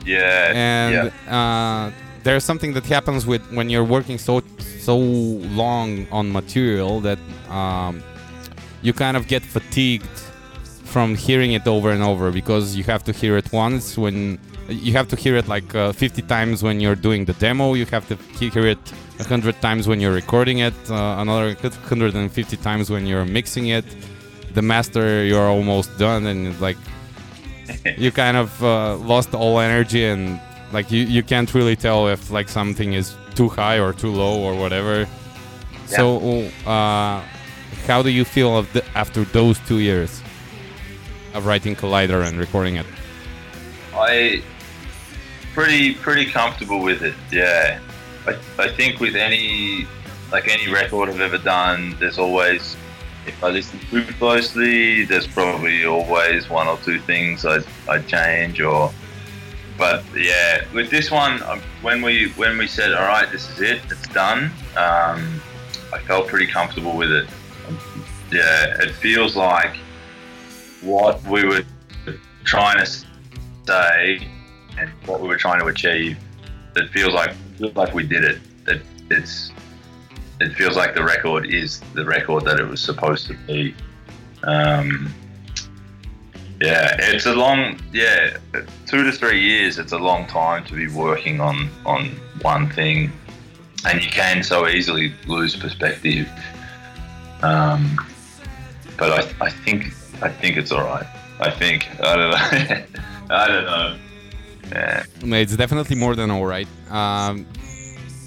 [0.05, 0.53] Yeah.
[0.55, 1.37] and yeah.
[1.39, 1.85] uh,
[2.25, 4.35] there's something that happens with when you're working so
[4.89, 4.97] so
[5.63, 7.21] long on material that
[7.61, 8.03] um,
[8.87, 10.17] you kind of get fatigued
[10.93, 14.19] from hearing it over and over because you have to hear it once when
[14.69, 17.75] you have to hear it like uh, 50 times when you're doing the demo.
[17.75, 18.79] You have to hear it
[19.19, 20.75] 100 times when you're recording it.
[20.91, 23.85] Uh, another 150 times when you're mixing it.
[24.55, 26.79] The master, you're almost done, and like
[27.99, 30.41] you kind of uh, lost all energy and
[30.73, 34.41] like you, you can't really tell if like something is too high or too low
[34.41, 35.07] or whatever.
[35.87, 36.19] So,
[36.67, 37.23] uh,
[37.87, 40.21] how do you feel of the, after those two years
[41.35, 42.87] of writing Collider and recording it?
[43.95, 44.43] I
[45.57, 47.15] pretty pretty comfortable with it.
[47.33, 47.81] Yeah,
[48.27, 49.87] I, I think with any
[50.31, 52.77] like any record I've ever done, there's always
[53.27, 58.61] if I listen too closely, there's probably always one or two things I'd, I'd change
[58.61, 58.93] or.
[59.79, 63.61] But yeah, with this one, um, when we when we said, all right, this is
[63.61, 64.45] it, it's done.
[64.77, 65.41] Um,
[65.93, 67.29] I felt pretty comfortable with it.
[68.33, 69.77] Yeah, it feels like
[70.83, 71.63] what we were
[72.45, 72.87] trying to
[73.67, 74.27] say
[74.79, 76.19] and what we were trying to achieve.
[76.77, 77.35] It feels like
[77.75, 78.39] like we did it.
[78.67, 79.53] It it's
[80.41, 83.75] it feels like the record is the record that it was supposed to be.
[84.43, 85.13] Um,
[86.61, 88.37] yeah, it's a long yeah
[88.87, 89.79] two to three years.
[89.79, 92.09] It's a long time to be working on on
[92.43, 93.13] one thing,
[93.87, 96.29] and you can so easily lose perspective.
[97.43, 97.97] Um,
[98.99, 101.07] but I, I think I think it's all right.
[101.41, 102.85] I think I don't know.
[103.35, 103.99] I don't know.
[104.73, 105.05] Yeah.
[105.23, 106.69] It's definitely more than all right.
[106.91, 107.47] Um,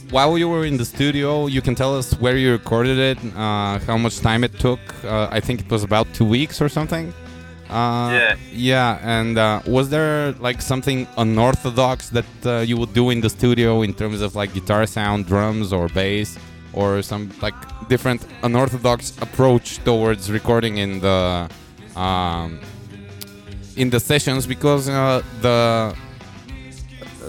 [0.10, 3.80] while you were in the studio, you can tell us where you recorded it, uh,
[3.80, 4.80] how much time it took.
[5.04, 7.14] Uh, I think it was about two weeks or something.
[7.70, 8.36] Uh, Yeah.
[8.52, 13.30] Yeah, and uh, was there like something unorthodox that uh, you would do in the
[13.30, 16.38] studio in terms of like guitar sound, drums, or bass,
[16.74, 17.54] or some like
[17.88, 21.48] different unorthodox approach towards recording in the
[21.96, 22.60] um,
[23.76, 24.48] in the sessions?
[24.48, 25.96] Because uh, the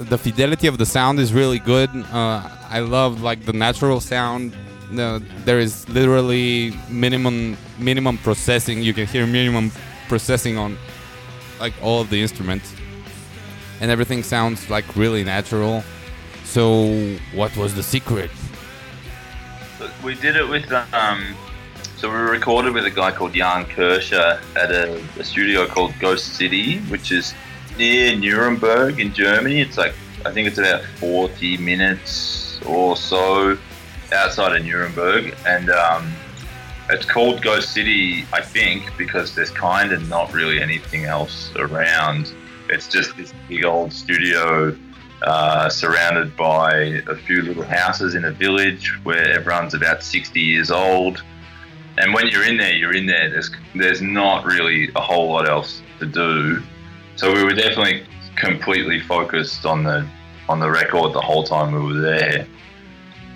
[0.09, 1.91] the fidelity of the sound is really good.
[2.13, 4.55] Uh, I love like the natural sound.
[4.97, 8.83] Uh, there is literally minimum minimum processing.
[8.83, 9.71] You can hear minimum
[10.09, 10.77] processing on
[11.61, 12.75] like all of the instruments,
[13.81, 15.85] and everything sounds like really natural.
[16.45, 18.31] So, what was the secret?
[20.03, 21.35] We did it with um.
[21.97, 26.35] So we recorded with a guy called Jan Kirscher at a, a studio called Ghost
[26.35, 27.35] City, which is
[27.77, 29.61] near Nuremberg in Germany.
[29.61, 29.95] It's like
[30.25, 33.57] I think it's about 40 minutes or so
[34.12, 36.12] outside of Nuremberg, and um,
[36.91, 42.33] it's called Ghost City, I think, because there's kind of not really anything else around.
[42.68, 44.77] It's just this big old studio
[45.23, 46.73] uh, surrounded by
[47.07, 51.23] a few little houses in a village where everyone's about 60 years old.
[51.99, 53.31] And when you're in there, you're in there.
[53.31, 56.62] There's there's not really a whole lot else to do.
[57.17, 58.07] So we were definitely
[58.37, 60.07] completely focused on the
[60.49, 62.47] on the record the whole time we were there.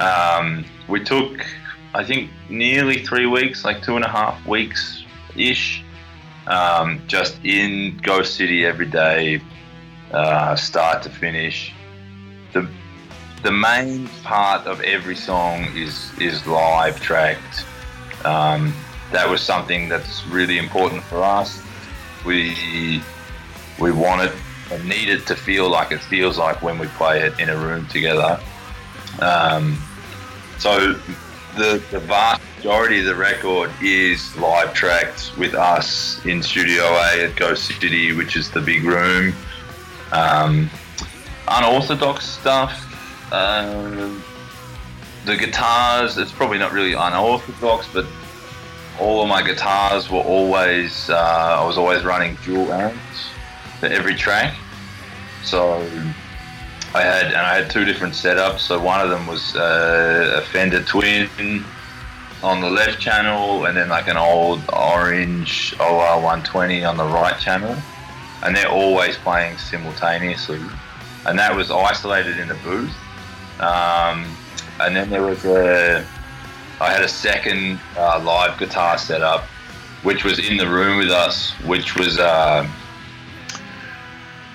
[0.01, 1.47] Um, we took,
[1.95, 5.05] I think, nearly three weeks, like two and a half weeks
[5.37, 5.85] ish,
[6.49, 9.41] um, just in Ghost City every day,
[10.13, 11.73] uh, start to finish.
[12.53, 12.69] The
[13.43, 17.65] the main part of every song is is live tracked.
[18.25, 18.75] Um,
[19.13, 21.63] that was something that's really important for us.
[22.25, 23.03] We
[23.79, 24.33] we wanted
[24.71, 27.87] and needed to feel like it feels like when we play it in a room
[27.89, 28.41] together.
[29.21, 29.79] Um,
[30.59, 30.95] so
[31.57, 37.25] the, the vast majority of the record is live tracked with us in Studio A
[37.25, 39.35] at Ghost City, which is the big room.
[40.13, 40.71] Um,
[41.49, 42.81] unorthodox stuff.
[43.33, 44.23] Um,
[45.27, 48.07] the guitars, it's probably not really unorthodox, but
[49.01, 53.34] all of my guitars were always, uh, I was always running dual amps
[53.81, 54.57] for every track.
[55.43, 55.79] So
[56.95, 58.61] I had, and I had two different setups.
[58.61, 61.29] So one of them was uh, a Fender Twin
[62.43, 67.39] on the left channel, and then like an old orange OR 120 on the right
[67.41, 67.75] channel,
[68.43, 70.61] and they're always playing simultaneously.
[71.27, 72.95] And that was isolated in the booth.
[73.61, 74.25] Um,
[74.81, 76.07] and then there was a,
[76.81, 79.45] I had a second uh, live guitar setup,
[80.03, 82.19] which was in the room with us, which was.
[82.19, 82.69] Uh,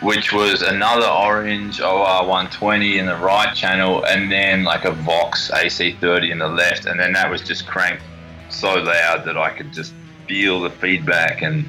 [0.01, 5.51] which was another orange OR 120 in the right channel, and then like a Vox
[5.51, 8.03] AC30 in the left, and then that was just cranked
[8.49, 9.93] so loud that I could just
[10.27, 11.65] feel the feedback and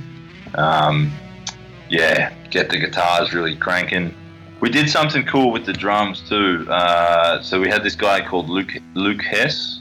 [0.54, 1.12] um,
[1.88, 4.14] yeah, get the guitars really cranking.
[4.60, 6.66] We did something cool with the drums too.
[6.70, 9.80] Uh, so we had this guy called Luke Luc Hess,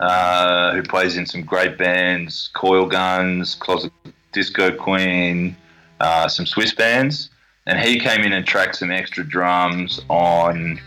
[0.00, 3.92] uh, who plays in some great bands, Coilguns, Closet
[4.30, 5.56] Disco Queen,
[5.98, 7.30] uh, some Swiss bands
[7.66, 10.80] and he came in and tracked some extra drums on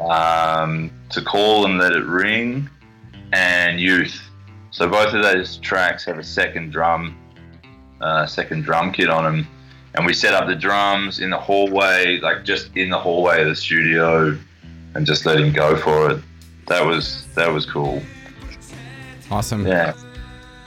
[0.00, 2.68] um, "To Call and Let It Ring"
[3.32, 4.20] and "Youth."
[4.70, 7.16] So both of those tracks have a second drum,
[8.00, 9.48] uh, second drum kit on them,
[9.94, 13.48] and we set up the drums in the hallway, like just in the hallway of
[13.48, 14.38] the studio,
[14.94, 16.22] and just let him go for it.
[16.66, 18.02] That was that was cool.
[19.30, 19.66] Awesome.
[19.66, 19.94] Yeah.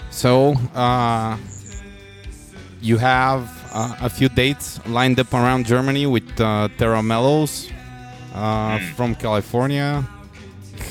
[0.09, 1.37] So, uh,
[2.81, 7.69] you have uh, a few dates lined up around Germany with uh, Tera Melos
[8.33, 10.03] uh, from California.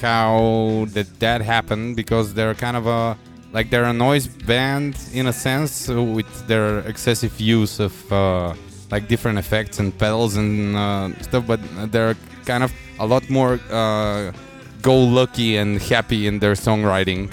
[0.00, 1.94] How did that happen?
[1.94, 3.16] Because they're kind of a
[3.52, 8.54] like they're a noise band in a sense with their excessive use of uh,
[8.90, 11.60] like different effects and pedals and uh, stuff, but
[11.92, 12.16] they're
[12.46, 14.32] kind of a lot more uh,
[14.80, 17.30] go-lucky and happy in their songwriting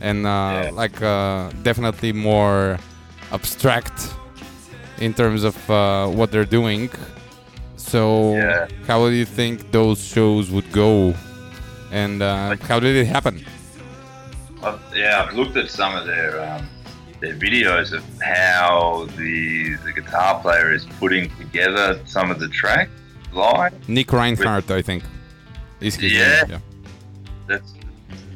[0.00, 0.28] and uh,
[0.64, 0.70] Yeah.
[0.72, 2.78] like uh, definitely more
[3.32, 4.14] abstract
[4.98, 6.90] in terms of uh, what they're doing.
[7.76, 8.66] So, Yeah.
[8.86, 11.14] how do you think those shows would go,
[11.92, 13.44] and uh, how did it happen?
[14.62, 16.66] I've, yeah, I've looked at some of their um,
[17.20, 22.90] their videos of how the the guitar player is putting together some of the tracks
[23.32, 23.72] live.
[23.88, 25.02] Nick Reinhart, I think,
[25.80, 26.42] is Yeah.
[26.42, 26.50] name.
[26.50, 26.58] Yeah.
[27.46, 27.74] That's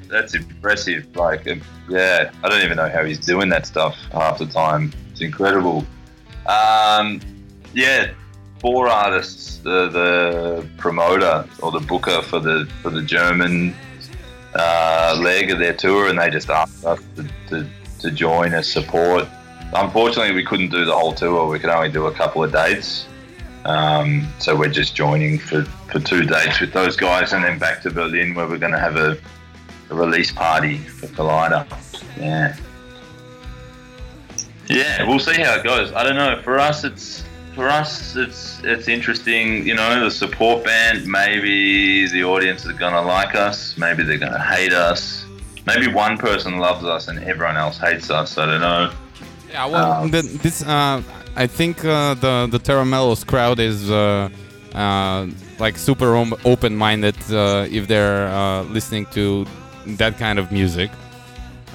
[0.08, 1.06] that's impressive.
[1.16, 4.92] Like, um, yeah, I don't even know how he's doing that stuff half the time.
[5.10, 5.86] It's incredible.
[6.48, 7.20] Um,
[7.74, 8.12] yeah,
[8.58, 13.74] four artists, the the promoter or the booker for the for the German
[14.54, 17.66] uh, leg of their tour, and they just asked us to, to,
[18.00, 19.28] to join as support.
[19.74, 21.46] Unfortunately, we couldn't do the whole tour.
[21.48, 23.06] We could only do a couple of dates.
[23.64, 27.82] Um, so we're just joining for, for two dates with those guys, and then back
[27.82, 29.18] to Berlin where we're going to have a,
[29.90, 31.66] a release party for Collider.
[32.18, 32.56] Yeah.
[34.68, 35.92] Yeah, we'll see how it goes.
[35.92, 36.40] I don't know.
[36.42, 39.66] For us, it's for us, it's it's interesting.
[39.66, 41.06] You know, the support band.
[41.06, 43.76] Maybe the audience is gonna like us.
[43.78, 45.24] Maybe they're gonna hate us.
[45.66, 48.38] Maybe one person loves us and everyone else hates us.
[48.38, 48.90] I don't know.
[49.50, 51.02] Yeah, well, Um, the, this uh,
[51.36, 54.28] I think uh, the the Tera Melos crowd is uh,
[54.74, 55.26] uh,
[55.58, 56.14] like super
[56.44, 59.46] open-minded uh, if they're uh, listening to
[59.96, 60.90] that kind of music.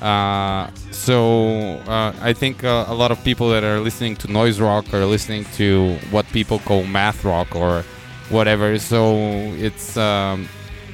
[0.04, 4.60] Uh, so uh, I think uh, a lot of people that are listening to noise
[4.60, 7.86] rock are listening to what people call math rock or
[8.30, 8.78] whatever.
[8.80, 9.16] So
[9.56, 10.50] it's um,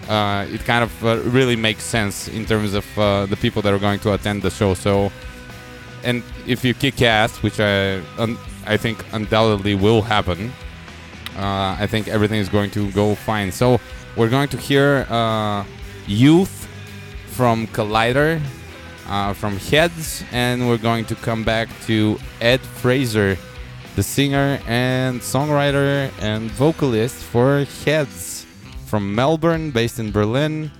[0.08, 3.80] uh, it kind of uh, really makes sense in terms of the people that are
[3.80, 4.76] going to attend the show.
[4.76, 5.12] So
[6.04, 8.38] and if you kick ass, which I un-
[8.68, 10.54] I think undoubtedly will happen,
[11.36, 13.52] I think everything is going to go fine.
[13.52, 13.80] So
[14.16, 15.08] we're going to hear
[16.06, 16.68] "Youth"
[17.28, 18.40] from Collider,
[19.10, 23.38] uh, from Heads, and we're going to come back to Ed Fraser,
[23.96, 28.46] the singer and songwriter and vocalist for Heads,
[28.86, 30.72] from Melbourne, based in Berlin,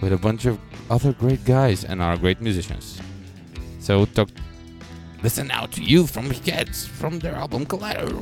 [0.00, 0.58] with a bunch of
[0.90, 3.00] other great guys and are great musicians.
[3.80, 4.28] So talk,
[5.22, 8.14] listen now to you from Heads from their album Collider.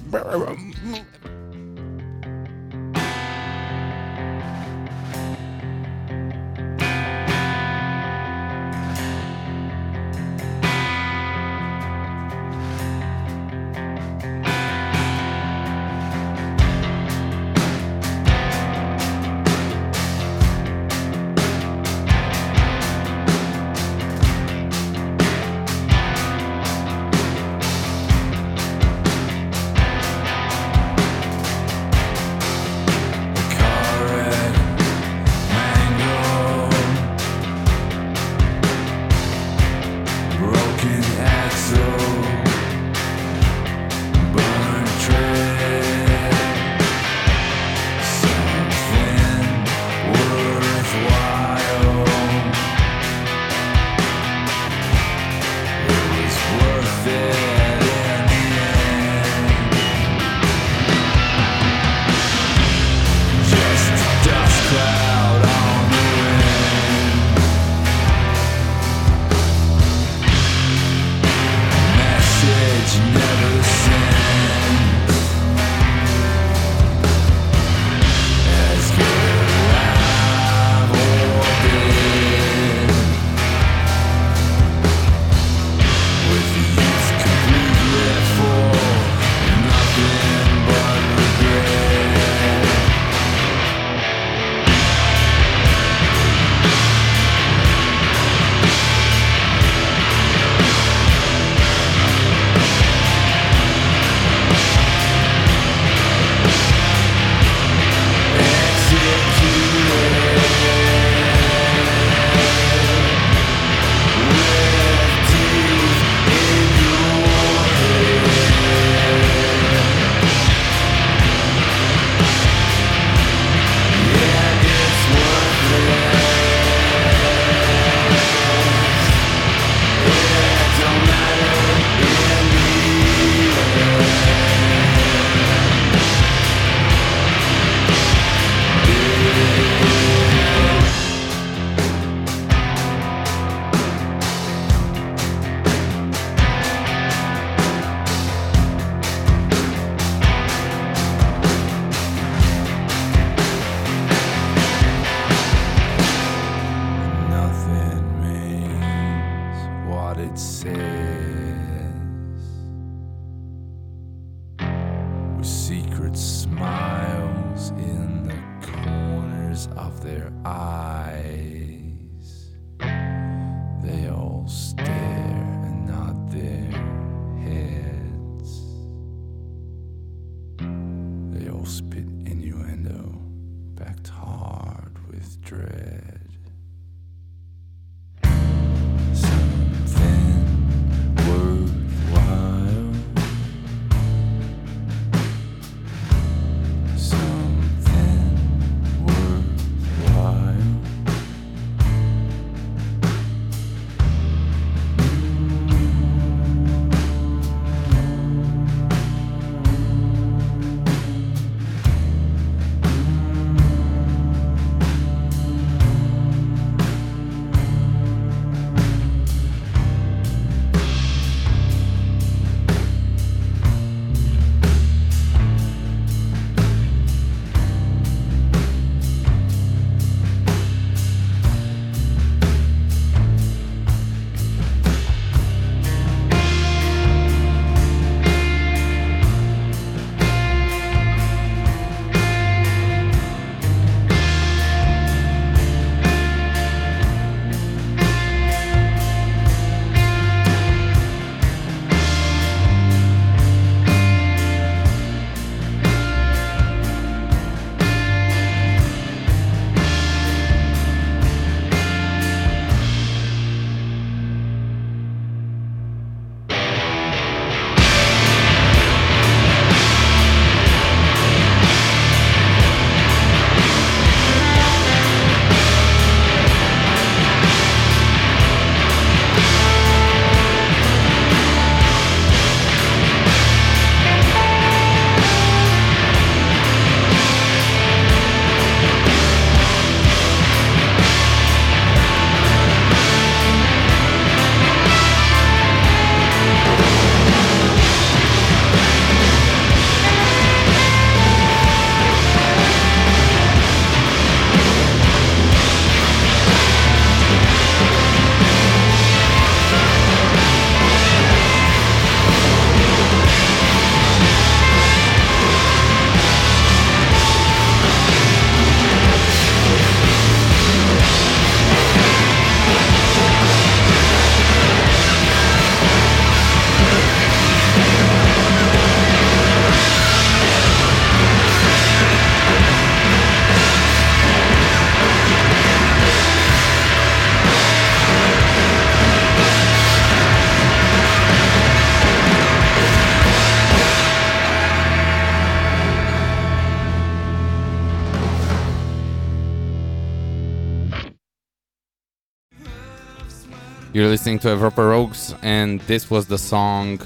[354.06, 357.00] You're listening to Europa Rocks, and this was the song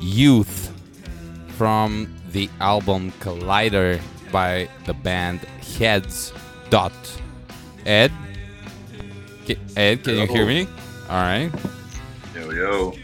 [0.00, 0.72] Youth
[1.58, 4.00] from the album Collider
[4.32, 5.40] by the band
[5.76, 6.32] Heads.
[6.70, 6.94] Dot.
[7.84, 8.12] Ed?
[9.76, 10.66] Ed, can you hear me?
[11.10, 11.50] All right.
[12.34, 12.94] Yo, yo.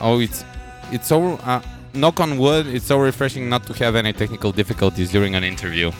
[0.00, 0.44] Oh, it's
[0.92, 1.60] it's so uh,
[1.94, 2.68] knock on wood.
[2.68, 5.90] It's so refreshing not to have any technical difficulties during an interview.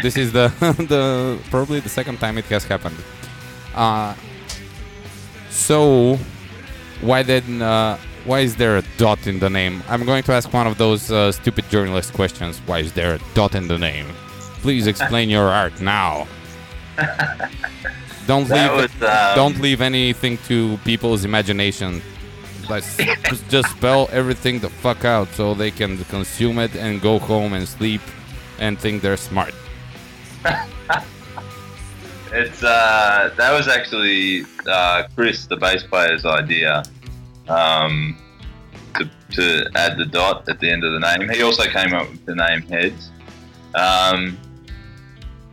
[0.00, 0.48] This is the
[0.88, 2.96] the probably the second time it has happened.
[3.74, 4.14] Uh,
[5.52, 6.18] so
[7.00, 9.82] why then uh, why is there a dot in the name?
[9.88, 12.58] I'm going to ask one of those uh, stupid journalist questions.
[12.66, 14.06] Why is there a dot in the name?
[14.62, 16.26] Please explain your art now.
[18.26, 22.00] Don't leave was, um, don't leave anything to people's imagination.
[22.70, 22.96] Let's
[23.48, 27.66] just spell everything the fuck out so they can consume it and go home and
[27.66, 28.00] sleep
[28.60, 29.54] and think they're smart.
[32.34, 36.82] It's uh, that was actually uh, Chris, the bass player's idea,
[37.46, 38.16] um,
[38.94, 41.28] to, to add the dot at the end of the name.
[41.28, 43.10] He also came up with the name Heads.
[43.74, 44.38] Um,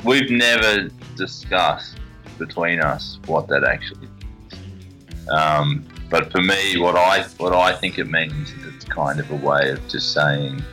[0.06, 1.98] we've never discussed
[2.38, 4.08] between us what that actually.
[4.08, 5.30] Is.
[5.30, 9.30] Um, but for me, what I what I think it means is it's kind of
[9.32, 10.64] a way of just saying,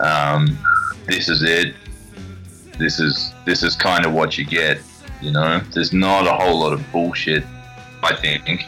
[0.00, 0.58] um,
[1.06, 1.74] "This is it.
[2.78, 4.82] This is this is kind of what you get."
[5.24, 7.44] You know, there's not a whole lot of bullshit.
[8.02, 8.64] I think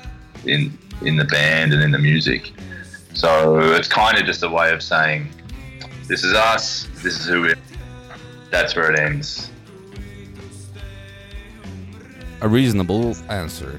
[0.46, 2.52] in in the band and in the music.
[3.12, 5.28] So it's kind of just a way of saying,
[6.08, 6.88] "This is us.
[7.02, 7.56] This is who we." Are.
[8.50, 9.50] That's where it ends.
[12.40, 13.78] A reasonable answer.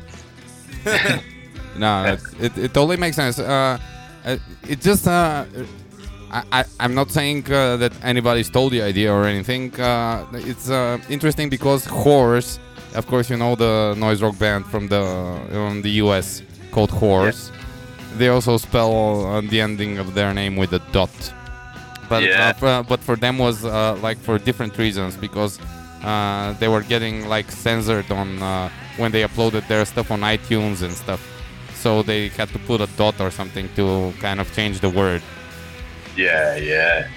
[1.78, 3.40] no, it, it, it totally makes sense.
[3.40, 3.80] Uh,
[4.24, 5.46] uh, it just uh,
[6.30, 9.74] I, I, I'm not saying uh, that anybody stole the idea or anything.
[9.80, 12.60] Uh, it's uh, interesting because Horse,
[12.96, 15.04] of course, you know the noise rock band from the
[15.52, 17.52] from the US called Horse.
[18.18, 21.10] They also spell uh, the ending of their name with a dot.
[22.10, 22.50] But Yeah.
[22.50, 25.60] uh, for, but for them was uh, like for different reasons because
[26.04, 30.82] uh, they were getting like censored on uh, when they uploaded their stuff on iTunes
[30.82, 31.22] and stuff.
[31.76, 35.22] So they had to put a dot or something to kind of change the word.
[36.16, 37.08] Yeah, yeah.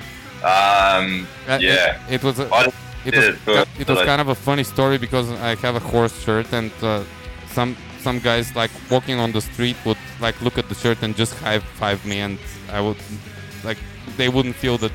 [0.43, 1.97] Um, Uh, yeah.
[2.09, 2.69] It, it was a, I
[3.05, 6.17] it was it it was kind of a funny story because I have a horse
[6.23, 7.03] shirt and uh,
[7.49, 11.15] some some guys like walking on the street would like look at the shirt and
[11.17, 12.39] just high five me and
[12.73, 12.99] I would
[13.65, 13.79] like
[14.17, 14.91] they wouldn't feel the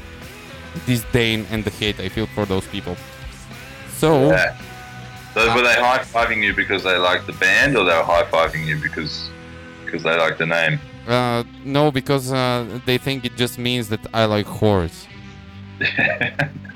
[0.86, 2.96] disdain and the hate I feel for those people.
[3.98, 4.58] So Yeah.
[5.36, 8.24] So were they high fiving you because they liked the band, or they were high
[8.24, 9.30] fiving you because
[9.84, 10.80] because they liked the name?
[11.08, 15.08] uh, no, because uh, they think it just means that I like horse,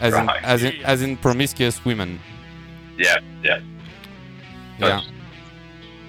[0.00, 2.20] as in as in as in promiscuous women.
[2.98, 3.60] yeah, yeah.
[4.78, 5.00] Yeah.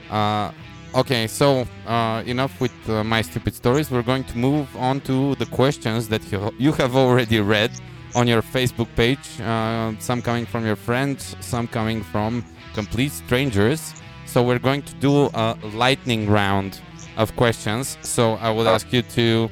[0.09, 0.51] Uh,
[0.95, 3.91] okay, so uh, enough with uh, my stupid stories.
[3.91, 7.71] We're going to move on to the questions that you, you have already read
[8.15, 9.41] on your Facebook page.
[9.41, 13.93] Uh, some coming from your friends, some coming from complete strangers.
[14.25, 16.79] So we're going to do a lightning round
[17.17, 17.97] of questions.
[18.01, 19.49] So I would ask you to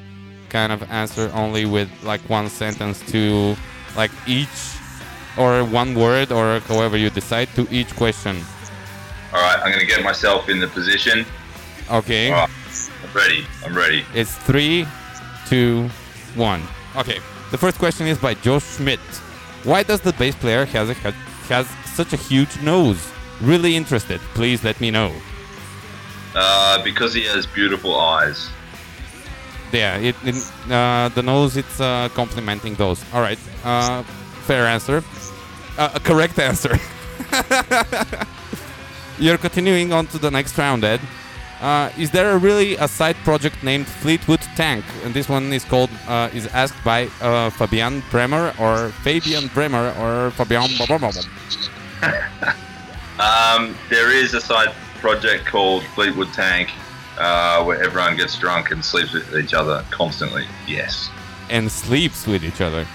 [0.49, 3.55] kind of answer only with like one sentence to
[3.99, 4.59] like each
[5.37, 8.35] or one word or however you decide to each question.
[9.33, 11.25] All right, I'm gonna get myself in the position.
[11.91, 12.31] Okay.
[12.31, 12.55] All right,
[13.03, 13.41] I'm ready.
[13.65, 14.01] I'm ready.
[14.15, 14.87] It's three,
[15.51, 15.89] two,
[16.35, 16.61] one.
[16.95, 17.19] Okay.
[17.51, 19.03] The first question is by Joe Schmidt.
[19.69, 20.93] Why does the bass player has a,
[21.51, 21.67] has
[21.99, 23.01] such a huge nose?
[23.41, 24.19] Really interested.
[24.39, 25.11] Please let me know.
[26.35, 28.49] Uh, because he has beautiful eyes.
[29.71, 30.35] Yeah, it, it
[30.71, 33.03] uh, the nose it's uh, complimenting those.
[33.13, 33.39] All right.
[33.63, 34.03] Uh,
[34.47, 35.03] fair answer.
[35.77, 36.77] Uh, a correct answer.
[39.19, 41.01] You're continuing on to the next round, Ed.
[41.61, 44.85] Uh, is there a really a side project named Fleetwood Tank?
[45.03, 49.93] And this one is called uh, is asked by uh, Fabian Bremer or Fabian Bremer
[49.99, 50.69] or Fabian.
[53.19, 56.69] Um, there is a side project called Fleetwood Tank,
[57.19, 60.45] uh, where everyone gets drunk and sleeps with each other constantly.
[60.67, 61.09] Yes.
[61.49, 62.85] and sleeps with each other.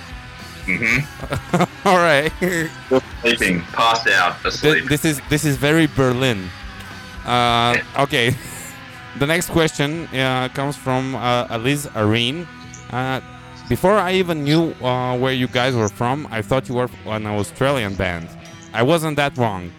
[0.66, 1.64] Mm-hmm.
[1.88, 2.32] All right.
[3.20, 4.88] Sleeping, passed out, asleep.
[4.88, 6.48] this is this is very Berlin.
[7.26, 8.34] Uh, okay.
[9.18, 12.46] the next question uh, comes from uh, Alice Areen.
[12.90, 13.20] Uh,
[13.68, 17.26] before I even knew uh, where you guys were from, I thought you were an
[17.26, 18.28] Australian band.
[18.72, 19.70] I wasn't that wrong.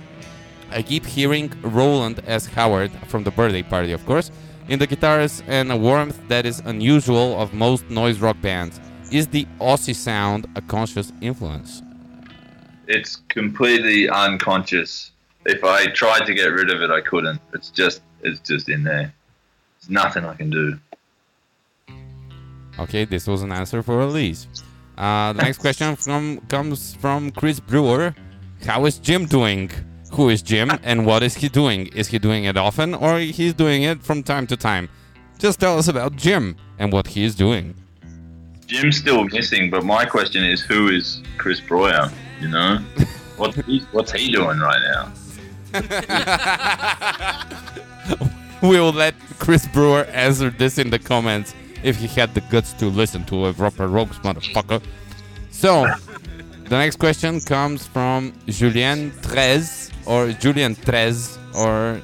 [0.71, 2.45] I keep hearing Rowland S.
[2.47, 4.31] Howard from the birthday party, of course,
[4.67, 8.79] in the guitars and a warmth that is unusual of most noise rock bands.
[9.11, 11.81] Is the Aussie sound a conscious influence?
[12.87, 15.11] it's completely unconscious.
[15.45, 17.39] If I tried to get rid of it, I couldn't.
[17.53, 19.13] It's just, it's just in there.
[19.79, 20.79] There's nothing I can do.
[22.79, 24.47] Okay, this was an answer for Elise.
[24.97, 28.15] Uh, the next question from comes from Chris Breuer.
[28.65, 29.71] How is Jim doing?
[30.15, 31.87] Who is Jim and what is he doing?
[31.87, 34.87] Is he doing it often or he's doing it from time to time?
[35.37, 37.75] Just tell us about Jim and what he is doing.
[38.65, 42.09] Jim's still missing, but my question is, who is Chris Breuer?
[42.39, 42.79] You know,
[43.37, 45.11] what's he, what's he doing right now?
[48.61, 52.87] We'll let Chris Breuer answer this in the comments if he had the guts to
[52.87, 54.81] listen to a proper Rogues motherfucker.
[55.51, 55.85] So,
[56.63, 62.01] the next question comes from Julien Trez or Julian Trez or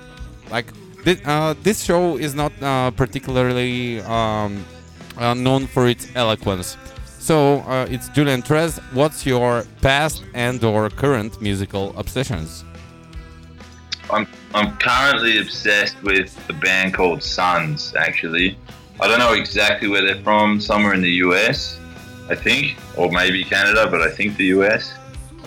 [0.50, 0.68] like
[1.04, 4.64] this, uh, this show is not uh, particularly um,
[5.18, 6.78] uh, known for its eloquence.
[7.20, 8.80] So uh, it's Julian Trez.
[8.94, 12.66] What's your past and or current musical obsessions?
[14.10, 17.96] I'm I'm currently obsessed with a band called Suuns.
[17.96, 18.58] Actually,
[19.00, 20.60] I don't know exactly where they're from.
[20.60, 21.80] Somewhere in the US,
[22.30, 24.94] I think, or maybe Canada, but I think the US.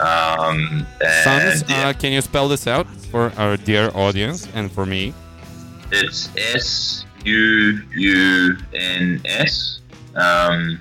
[0.01, 0.87] Um,
[1.25, 5.15] Suuns, yeah, uh, can you spell this out for our dear audience and for me?
[5.95, 9.81] it's S U U N S.
[10.15, 10.81] Um,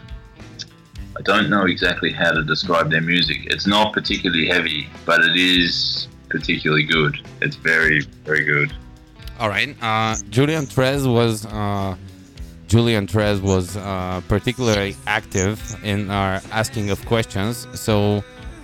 [1.18, 3.46] I don't know exactly how to describe their music.
[3.46, 7.18] It's not particularly heavy, but it is particularly good.
[7.42, 8.74] It's very, very good.
[9.40, 9.76] All right.
[9.82, 11.96] Uh, Julian Trez was uh,
[12.68, 17.68] Julian Trez was uh, particularly active in our asking of questions.
[17.80, 18.24] So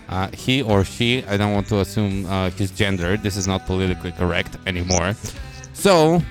[0.09, 3.15] uh, he or she, I don't want to assume uh, his gender.
[3.17, 5.13] This is not politically correct anymore.
[5.73, 6.21] So,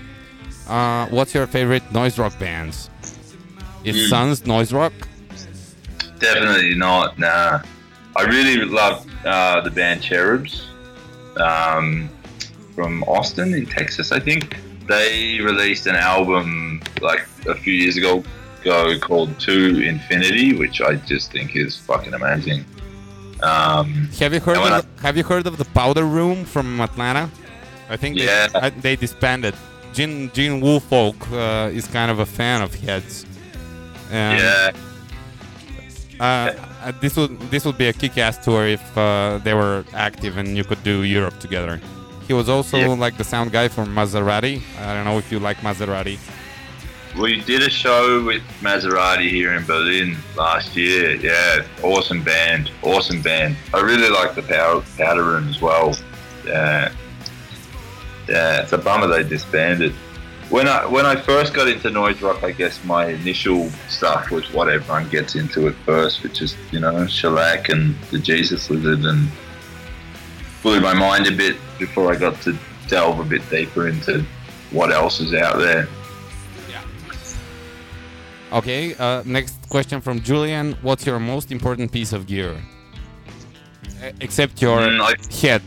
[0.69, 2.91] uh, what's your favorite noise rock bands?
[3.85, 4.09] It Mm.
[4.11, 4.93] sounds noise rock.
[6.19, 7.19] Definitely not.
[7.19, 7.61] Nah.
[8.17, 10.67] I really love uh, the band Cherubs
[11.37, 12.09] um,
[12.75, 14.57] from Austin in Texas, I think.
[14.89, 18.25] They released an album like a few years ago,
[18.63, 22.65] ago called To Infinity, which I just think is fucking amazing.
[23.43, 24.65] Um, Have you heard of
[24.97, 27.31] the, Have you heard of the Powder Room from Atlanta?
[27.89, 28.49] I think they, Yeah.
[28.55, 29.55] I, they disbanded.
[29.95, 33.25] Gene Gene Woolfolk uh, is kind of a fan of Heads.
[34.11, 34.71] And, yeah,
[36.21, 36.25] Uh,
[36.85, 40.57] uh, this would this would be a kick-ass tour if uh, they were active and
[40.57, 41.81] you could do Europe together.
[42.27, 42.89] He was also Yeah.
[43.07, 44.61] like the sound guy for Maserati.
[44.81, 46.19] I don't know if you like Maserati.
[47.17, 51.15] We did a show with Maserati here in Berlin last year.
[51.17, 53.57] Yeah, awesome band, awesome band.
[53.75, 55.97] I really like the Power Powder Room as well.
[56.45, 56.93] Yeah,
[58.29, 58.63] yeah.
[58.63, 59.93] It's a bummer they disbanded.
[60.51, 64.53] When I when I first got into noise rock, I guess my initial stuff was
[64.53, 69.05] what everyone gets into at first, which is you know shellac and the Jesus Lizard,
[69.05, 69.29] and
[70.63, 72.57] blew my mind a bit before I got to
[72.89, 74.25] delve a bit deeper into
[74.71, 75.89] what else is out there.
[78.53, 78.95] Okay.
[78.95, 80.73] Uh, next question from Julian.
[80.83, 82.57] What's your most important piece of gear?
[84.03, 85.63] E- except your Mm, I- head.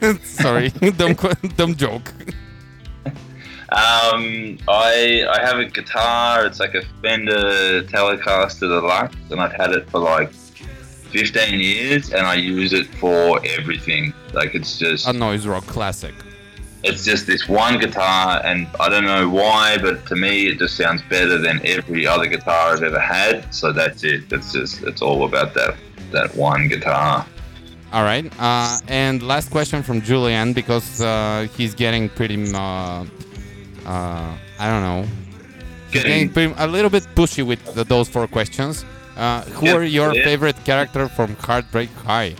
[0.24, 1.14] Sorry, dumb,
[1.56, 2.12] dumb joke.
[3.70, 6.46] Um, I I have a guitar.
[6.46, 12.26] It's like a Fender Telecaster Deluxe, and I've had it for like 15 years, and
[12.26, 14.14] I use it for everything.
[14.32, 16.14] Like it's just A noise rock classic.
[16.88, 20.76] It's just this one guitar, and I don't know why, but to me it just
[20.76, 23.52] sounds better than every other guitar I've ever had.
[23.54, 24.32] So that's it.
[24.32, 25.76] It's just it's all about that
[26.12, 27.26] that one guitar.
[27.92, 28.26] All right.
[28.38, 32.36] Uh, and last question from Julian because uh, he's getting pretty.
[32.52, 33.04] Uh,
[33.86, 35.06] uh, I don't know.
[35.90, 38.84] Getting pretty, a little bit pushy with the, those four questions.
[39.16, 40.22] Uh, who Yeah, are your yeah.
[40.24, 42.34] favorite character from Heartbreak High?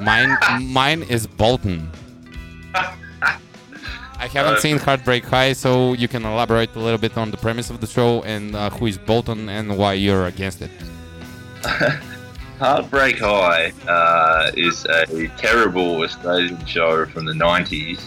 [0.00, 1.90] Mine, mine is Bolton.
[4.22, 7.36] I haven't Uh, seen Heartbreak High, so you can elaborate a little bit on the
[7.36, 10.70] premise of the show and uh, who is Bolton and why you're against it.
[12.60, 18.00] Heartbreak High uh, is a terrible Australian show from the 90s.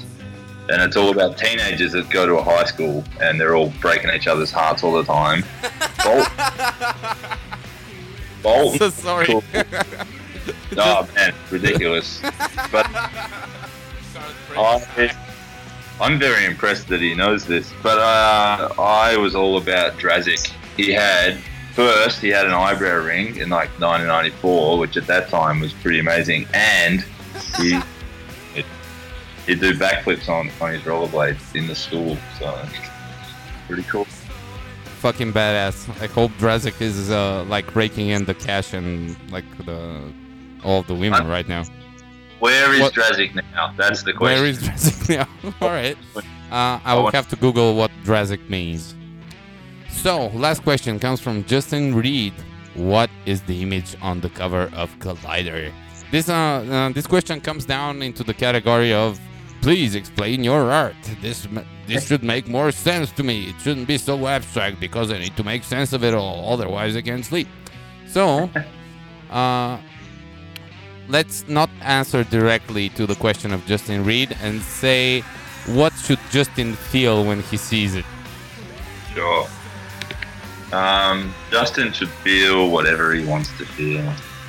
[0.69, 4.09] And it's all about teenagers that go to a high school and they're all breaking
[4.11, 5.43] each other's hearts all the time.
[6.03, 6.29] Bolt.
[8.41, 8.77] Bolt.
[8.77, 9.25] So sorry.
[9.27, 9.43] Cool.
[10.77, 12.19] Oh man, ridiculous.
[12.71, 12.85] But
[14.57, 15.15] I,
[16.01, 17.71] I'm very impressed that he knows this.
[17.81, 20.51] But uh, I was all about Drazic.
[20.75, 21.37] He had
[21.73, 25.99] first he had an eyebrow ring in like 1994, which at that time was pretty
[25.99, 27.05] amazing, and
[27.57, 27.79] he
[29.45, 32.17] he'd do backflips on on his rollerblades in the school.
[32.39, 32.59] So
[33.67, 34.05] pretty cool.
[34.99, 35.89] fucking badass.
[36.01, 40.11] I hope Drazic is uh, like raking in the cash and like the
[40.63, 41.63] all the women right now.
[42.39, 43.73] Where is What- Drazic now?
[43.77, 44.41] That's the question.
[44.41, 45.53] Where is Drazic now?
[45.61, 45.97] all right.
[46.51, 48.95] Uh, I will have to Google what Drazic means.
[49.89, 52.33] So, last question comes from Justin Reed.
[52.75, 55.71] What is the image on the cover of Collider?
[56.11, 59.19] This uh, uh, this question comes down into the category of
[59.61, 60.95] please explain your art.
[61.21, 61.47] This
[61.87, 63.49] this should make more sense to me.
[63.49, 66.53] It shouldn't be so abstract because I need to make sense of it all.
[66.53, 67.47] Otherwise, I can't sleep.
[68.07, 68.49] So,
[69.31, 69.77] uh,
[71.07, 75.21] let's not answer directly to the question of Justin Reed and say
[75.67, 78.05] what should Justin feel when he sees it.
[79.13, 79.47] Sure.
[80.71, 84.03] Um, Justin should feel whatever he wants to feel.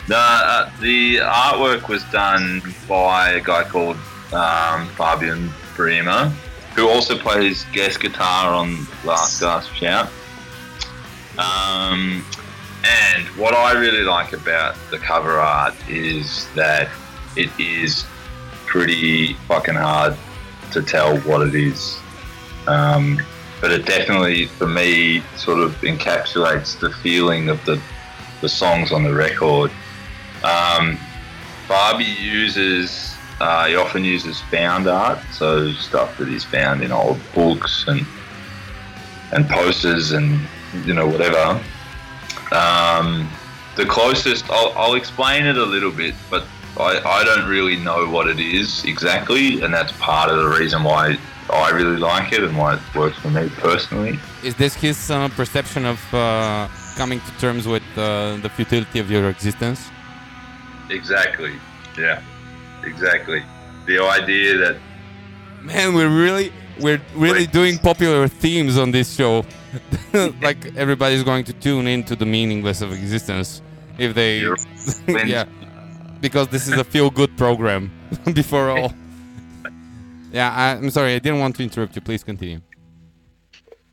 [0.09, 3.97] The, uh, the artwork was done by a guy called
[4.33, 6.29] um, Fabian Bremer,
[6.75, 10.11] who also plays guest guitar on Last Gasp Shout.
[11.39, 12.25] Um,
[12.85, 16.89] and what I really like about the cover art is that
[17.37, 18.05] it is
[18.67, 20.17] pretty fucking hard
[20.73, 21.99] to tell what it is.
[22.67, 23.21] Um,
[23.61, 27.81] but it definitely, for me, sort of encapsulates the feeling of the,
[28.41, 29.71] the songs on the record.
[30.45, 30.99] Um,
[31.69, 37.19] Barbie uses, uh, he often uses found art, so stuff that he's found in old
[37.35, 38.07] books and
[39.33, 40.41] and posters and
[40.85, 41.61] you know whatever.
[42.53, 43.29] Um,
[43.77, 46.45] the closest, I'll, I'll explain it a little bit, but
[46.79, 50.83] I, I don't really know what it is exactly, and that's part of the reason
[50.83, 51.17] why
[51.51, 54.19] I really like it and why it works for me personally.
[54.43, 59.11] Is this his uh, perception of uh, coming to terms with uh, the futility of
[59.11, 59.89] your existence?
[60.91, 61.55] Exactly.
[61.99, 62.23] Yeah.
[62.85, 63.43] Exactly.
[63.87, 64.77] The idea that
[65.63, 69.45] Man, we're really we're really doing popular themes on this show.
[70.43, 73.63] like everybody's going to tune into the meaningless of existence
[73.99, 74.41] if they,
[75.27, 75.45] yeah,
[76.21, 77.91] because this is a feel-good program.
[78.35, 78.93] Before all,
[80.33, 82.03] yeah, I, I'm sorry, I didn't want to interrupt you.
[82.03, 82.61] Please continue.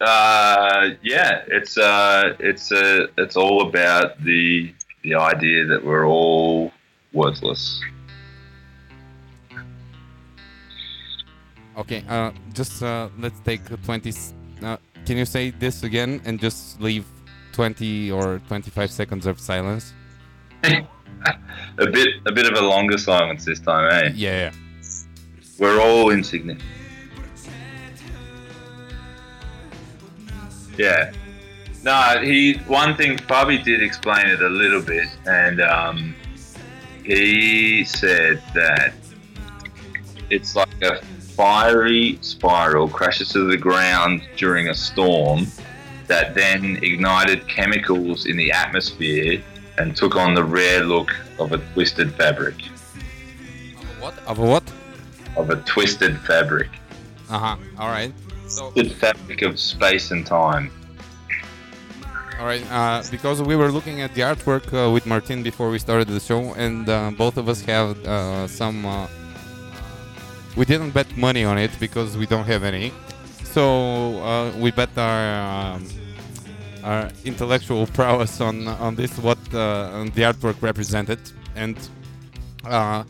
[0.01, 4.73] Uh, yeah, it's uh, it's uh, it's all about the
[5.03, 6.71] the idea that we're all
[7.13, 7.81] worthless.
[11.77, 14.09] Okay, uh, just uh, let's take 20.
[14.09, 14.33] s-
[14.63, 17.03] Uh, can you say this again and just leave
[17.51, 19.93] 20 or 25 seconds of silence?
[21.77, 24.11] A bit a bit of a longer silence this time, eh?
[24.15, 24.51] Yeah.
[25.57, 26.61] We're all insignificant.
[30.77, 31.11] Yeah.
[31.83, 32.53] No, he.
[32.67, 36.15] One thing, Bobby did explain it a little bit, and um,
[37.03, 38.93] he said that
[40.29, 41.01] it's like a
[41.35, 45.47] fiery spiral crashes to the ground during a storm
[46.07, 49.41] that then ignited chemicals in the atmosphere
[49.77, 52.55] and took on the rare look of a twisted fabric.
[53.99, 54.13] What?
[54.27, 54.63] Of a what?
[55.35, 56.69] Of a twisted fabric.
[57.29, 57.55] Uh huh.
[57.79, 58.13] All right.
[58.47, 60.69] So, fabric of space and time.
[62.39, 62.63] all right.
[62.69, 66.19] Uh, because we were looking at the artwork uh, with Martin before we started the
[66.19, 68.85] show, and uh, both of us have uh, some.
[70.55, 72.91] We didn't bet money on it because we don't have any.
[73.43, 75.87] So uh, we bet our um,
[76.83, 81.19] our intellectual prowess on on this what uh, on the artwork represented,
[81.55, 81.77] and
[82.65, 83.03] uh,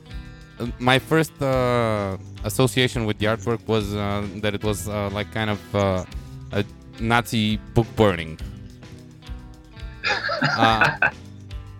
[0.79, 5.49] my first uh, association with the artwork was uh, that it was uh, like kind
[5.49, 6.05] of uh,
[6.51, 6.63] a
[6.99, 8.39] Nazi book burning.
[10.57, 10.97] uh,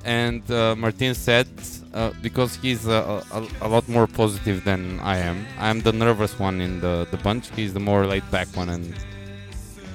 [0.06, 1.48] and uh, Martin said
[1.94, 5.46] uh, because he's uh, a, a, lot more positive than I am.
[5.60, 7.52] I'm the nervous one in the, the bunch.
[7.56, 8.96] He's the more laid back one and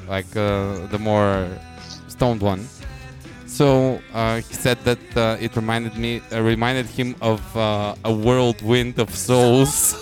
[0.08, 1.48] like uh, the more
[2.06, 2.68] stoned one.
[3.46, 9.12] So uh, he said that uh, it reminded me, reminded him of a whirlwind of
[9.14, 9.96] souls.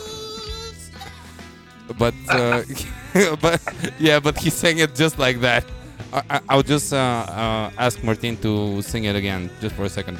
[1.98, 2.14] but,
[3.40, 3.60] but
[3.98, 5.64] yeah, but he sang it just like that.
[6.12, 10.18] I, I, I'll just ask Martin to sing it again, just for a second.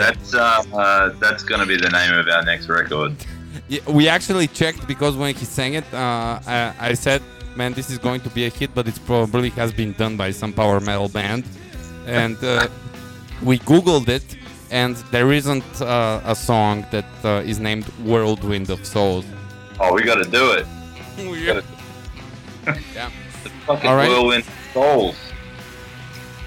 [0.00, 3.12] That's uh, uh, that's gonna be the name of our next record.
[3.68, 7.20] Yeah, we actually checked because when he sang it, uh, I, I said,
[7.54, 10.30] "Man, this is going to be a hit," but it probably has been done by
[10.30, 11.44] some power metal band.
[12.06, 12.68] And uh,
[13.42, 14.24] we Googled it,
[14.70, 19.26] and there isn't uh, a song that uh, is named "Whirlwind of Souls."
[19.78, 20.66] Oh, we gotta do it.
[21.18, 21.60] yeah.
[22.94, 23.10] yeah.
[23.66, 24.08] Fucking All right.
[24.08, 25.16] whirlwind souls.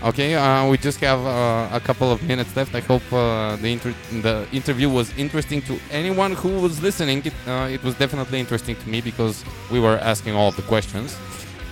[0.03, 2.75] Okay, uh, we just have uh, a couple of minutes left.
[2.75, 7.21] I hope uh, the inter- the interview was interesting to anyone who was listening.
[7.23, 11.15] It, uh, it was definitely interesting to me because we were asking all the questions,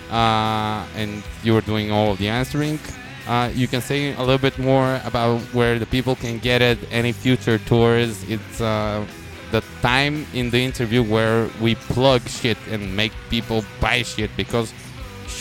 [0.09, 2.79] uh, and you were doing all the answering.
[3.27, 6.79] Uh, you can say a little bit more about where the people can get it,
[6.89, 8.23] any future tours.
[8.29, 14.31] It's the time in the interview where we plug shit and make people buy shit
[14.37, 14.73] because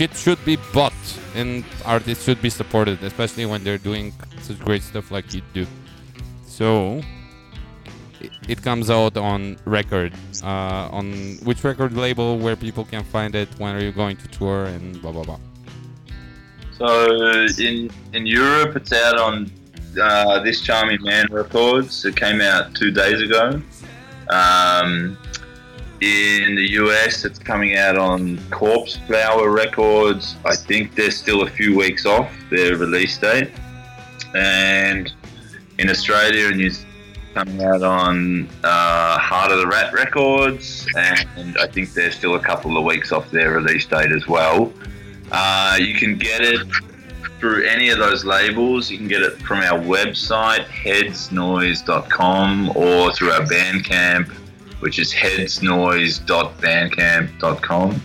[0.00, 1.02] shit should be bought
[1.34, 5.66] and artists should be supported, especially when they're doing such great stuff like you do.
[6.46, 7.02] So
[8.48, 10.14] it, comes out on record.
[10.42, 14.28] Uh, on which record label, where people can find it, when are you going to
[14.28, 15.40] tour, and blah blah blah.
[16.78, 16.88] So
[17.58, 19.52] in in Europe, it's out on
[20.00, 22.06] uh, this charming man records.
[22.06, 23.60] It came out two days ago.
[24.30, 25.18] Um,
[26.00, 30.36] in the US, it's coming out on Corpse Flower Records.
[30.44, 33.50] I think they're still a few weeks off their release date.
[34.34, 35.12] And
[35.78, 36.70] in Australia and New
[37.34, 40.86] coming out on uh, Heart of the Rat Records.
[40.96, 44.72] And I think they're still a couple of weeks off their release date as well.
[45.30, 46.66] Uh, you can get it
[47.38, 48.90] through any of those labels.
[48.90, 54.34] You can get it from our website, headsnoise.com, or through our Bandcamp,
[54.80, 58.00] which is headsnoise.bandcamp.com.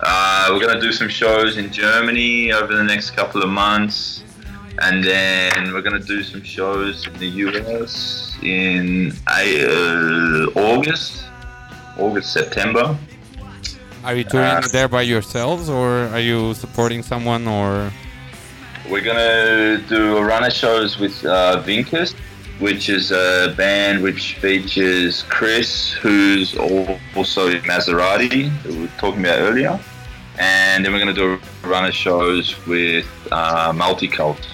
[0.00, 4.22] Uh, we're going to do some shows in Germany over the next couple of months,
[4.82, 11.24] and then we're going to do some shows in the US in uh, August,
[11.98, 12.96] August, September.
[14.04, 17.90] Are you touring Uh, there by yourselves, or are you supporting someone, or
[18.88, 22.14] We're gonna do a run of shows with uh, Vinkus,
[22.58, 29.38] which is a band which features Chris, who's also Maserati, that we were talking about
[29.38, 29.78] earlier,
[30.38, 34.44] and then we're gonna do a run of shows with uh, Multicult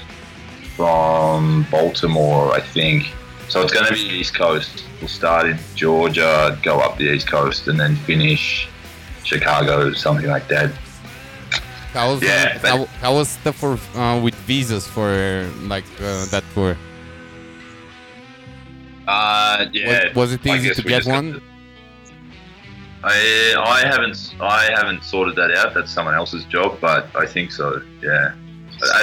[0.76, 3.12] from Baltimore, I think.
[3.48, 4.84] So it's going to be East Coast.
[5.00, 8.68] We'll start in Georgia, go up the East Coast, and then finish
[9.22, 10.72] Chicago, something like that.
[11.92, 16.24] How was Yeah, but- how, how was stuff for uh, with visas for like uh,
[16.26, 16.76] that tour?
[19.06, 20.08] Uh, yeah.
[20.08, 21.40] Was- was it easy to get one?
[23.04, 25.74] I I haven't I haven't sorted that out.
[25.74, 27.82] That's someone else's job, but I think so.
[28.02, 28.32] Yeah.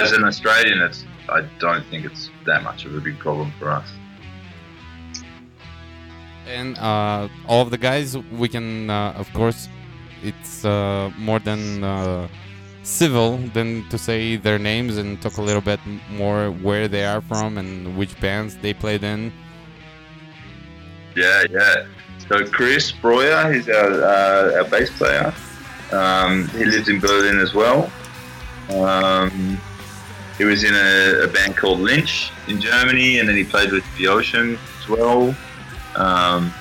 [0.02, 3.70] As an Australian, it's I don't think it's that much of a big problem for
[3.70, 3.88] us.
[6.46, 9.68] And uh, all of the guys, we can, uh, of course,
[10.24, 12.26] it's uh, more than uh,
[12.82, 15.78] civil than to say their names and talk a little bit
[16.10, 19.32] more where they are from and which bands they played in.
[21.14, 21.86] Yeah, yeah.
[22.28, 25.34] So Chris Breuer, he's our, uh, our bass player.
[25.92, 27.92] Um, he lives in Berlin as well.
[28.70, 29.60] Um,
[30.38, 33.84] he was in a, a band called Lynch in Germany, and then he played with
[33.98, 35.34] The Ocean as well.
[35.96, 36.52] Um,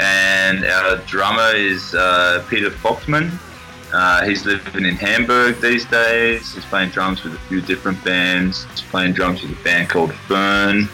[0.00, 3.30] and our drummer is uh, Peter Voigtmann.
[3.92, 6.54] Uh, he's living in Hamburg these days.
[6.54, 8.64] He's playing drums with a few different bands.
[8.70, 10.88] He's playing drums with a band called Fern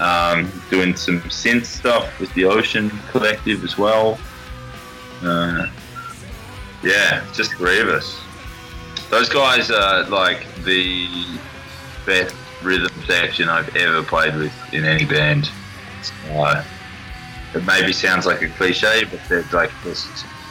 [0.00, 4.18] um, doing some synth stuff with the Ocean Collective as well.
[5.22, 5.66] Uh,
[6.82, 8.18] yeah, just three of us.
[9.10, 11.38] Those guys are like the
[12.06, 15.50] best rhythm section I've ever played with in any band.
[16.30, 16.64] Uh,
[17.54, 20.08] it maybe sounds like a cliche, but they're like just,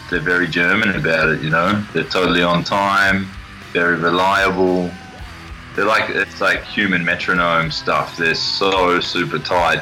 [0.10, 1.42] they're very German about it.
[1.42, 3.28] You know, they're totally on time,
[3.72, 4.92] very reliable
[5.80, 8.18] they're like it's like human metronome stuff.
[8.18, 9.81] They're so super tight.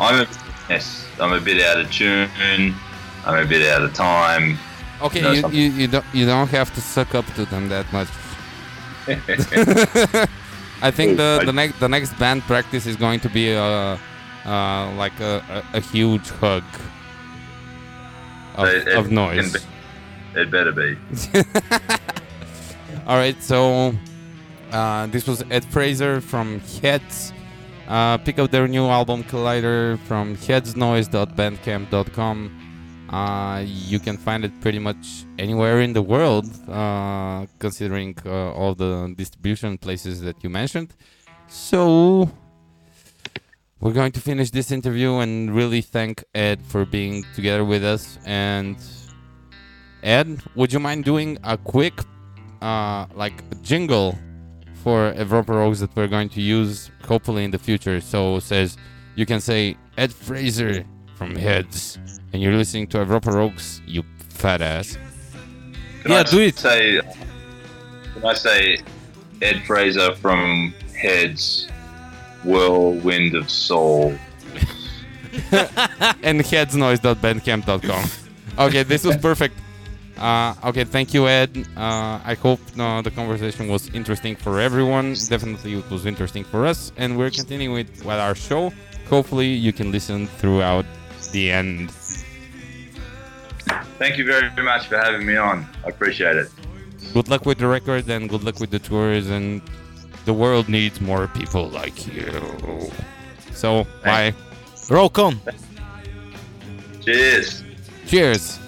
[0.00, 0.28] I'm a
[0.68, 1.06] mess.
[1.20, 2.28] I'm a bit out of tune.
[3.24, 4.58] I'm a bit out of time.
[5.00, 7.86] Okay, No, you, you, you don't you don't have to suck up to them that
[7.92, 8.08] much.
[10.82, 13.96] I think the, the next the next band practice is going to be uh,
[14.44, 16.64] uh, like a, a, a huge hug
[18.56, 19.52] of, It- it of noise.
[19.52, 20.96] be- It better be.
[23.06, 23.94] All right, so
[24.72, 27.32] uh, this was Ed Fraser from Heads.
[27.88, 33.08] Uh, pick up their new album Collider from headsnoise.bandcamp.com.
[33.10, 38.76] Uh, you can find it pretty much anywhere in the world, uh, considering uh, all
[38.76, 40.94] the distribution places that you mentioned.
[41.48, 42.30] So,
[43.80, 48.20] we're going to finish this interview and really thank Ed for being together with us.
[48.24, 48.76] And,
[50.04, 51.94] Ed, would you mind doing a quick
[52.62, 54.16] uh, like jingle
[54.82, 58.00] for Evropa Rocks that we're going to use hopefully in the future.
[58.00, 58.76] So it says
[59.14, 60.84] you can say Ed Fraser
[61.16, 61.98] from Heads,
[62.32, 64.96] and you're listening to Evropa Rocks, you fat ass.
[66.02, 66.58] Can Yeah, I do it.
[66.58, 67.00] Say,
[68.14, 68.78] can I say
[69.42, 71.68] Ed Fraser from Heads,
[72.44, 74.14] Whirlwind of Soul?
[75.52, 78.10] and headsnoise.bandcamp.com.
[78.58, 79.54] Okay, this was perfect.
[80.20, 81.66] Uh, okay, thank you, Ed.
[81.76, 85.14] Uh, I hope uh, the conversation was interesting for everyone.
[85.28, 88.70] Definitely, it was interesting for us, and we're continuing with, with our show.
[89.08, 90.84] Hopefully, you can listen throughout
[91.32, 91.90] the end.
[93.98, 95.66] Thank you very much for having me on.
[95.84, 96.48] I appreciate it.
[97.14, 99.30] Good luck with the record, and good luck with the tours.
[99.30, 99.62] And
[100.26, 102.90] the world needs more people like you.
[103.52, 104.34] So, bye.
[104.90, 105.40] Rock on.
[107.02, 107.64] Cheers.
[108.06, 108.58] Cheers.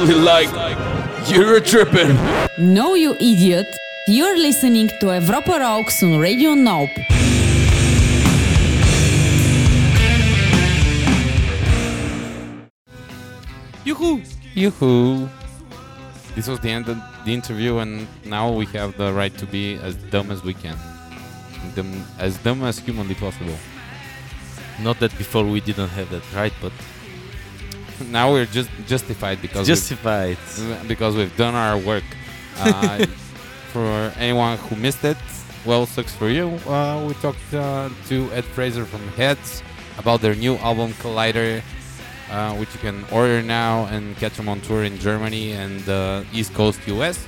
[0.00, 0.48] I'm like,
[1.28, 2.16] you're tripping.
[2.56, 3.66] No, you idiot.
[4.06, 6.90] You're listening to Europa Rocks on Radio Nope.
[13.84, 14.22] Yoo-hoo!
[14.54, 15.28] Yoo-hoo!
[16.36, 19.80] This was the end of the interview, and now we have the right to be
[19.82, 20.78] as dumb as we can.
[21.74, 23.56] Dumb, as dumb as humanly possible.
[24.78, 26.52] Not that before we didn't have that, right?
[26.62, 26.72] But
[28.10, 30.38] Now we're just justified because we've- justified.
[30.86, 32.04] because we've done our work.
[32.60, 33.06] Uh,
[33.72, 35.16] for anyone who missed it,
[35.64, 36.48] well, sucks for you.
[36.66, 39.62] Uh, we talked uh, to Ed Fraser from Heads
[39.96, 41.62] about their new album Collider,
[42.32, 46.24] uh, which you can order now and catch them on tour in Germany and uh,
[46.32, 47.24] East Coast US.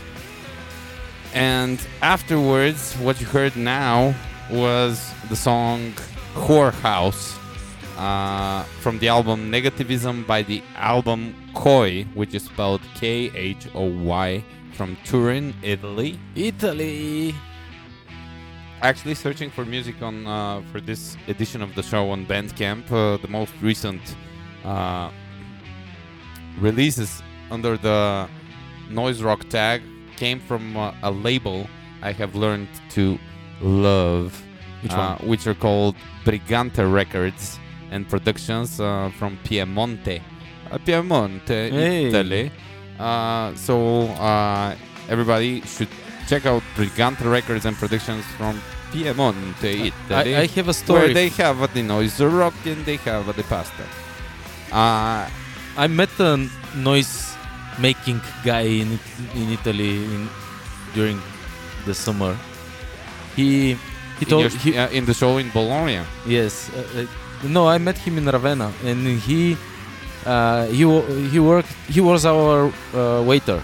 [1.33, 4.15] And afterwards, what you heard now
[4.51, 5.93] was the song
[6.35, 7.39] Whorehouse
[8.01, 13.85] uh, from the album Negativism by the album Khoy, which is spelled K H O
[13.85, 16.19] Y, from Turin, Italy.
[16.35, 17.35] Italy.
[18.81, 23.19] Actually, searching for music on uh, for this edition of the show on Bandcamp, uh,
[23.19, 24.01] the most recent
[24.65, 25.11] uh,
[26.59, 28.27] releases under the
[28.89, 29.83] noise rock tag
[30.17, 31.67] came from uh, a label
[32.01, 33.19] I have learned to
[33.61, 34.43] love,
[34.83, 37.60] Which uh, which are called Brigante Records
[37.91, 40.21] and Productions uh, from Piemonte,
[40.71, 42.07] uh, Piemonte, Hey.
[42.09, 42.51] Italy.
[42.99, 44.75] Uh, so uh,
[45.09, 45.89] everybody should
[46.29, 48.61] check out Brigante Records and Productions from
[48.93, 50.35] Piemonte, Italy.
[50.37, 51.13] I, I have a where story.
[51.15, 53.85] they have uh, the noise rock and they have uh, the pasta.
[54.73, 55.29] Uh,
[55.77, 56.37] I met a
[56.77, 57.35] noise
[57.79, 58.99] making guy in
[59.35, 60.29] in Italy in,
[60.95, 61.21] during
[61.87, 62.37] the summer.
[63.37, 63.75] He
[64.19, 66.03] he in, told your, he, uh, in the show in Bologna.
[66.27, 66.71] yes.
[67.43, 69.57] No, I met him in Ravenna, and he
[70.27, 70.85] uh, he
[71.33, 71.73] he worked.
[71.89, 73.63] He was our uh, waiter.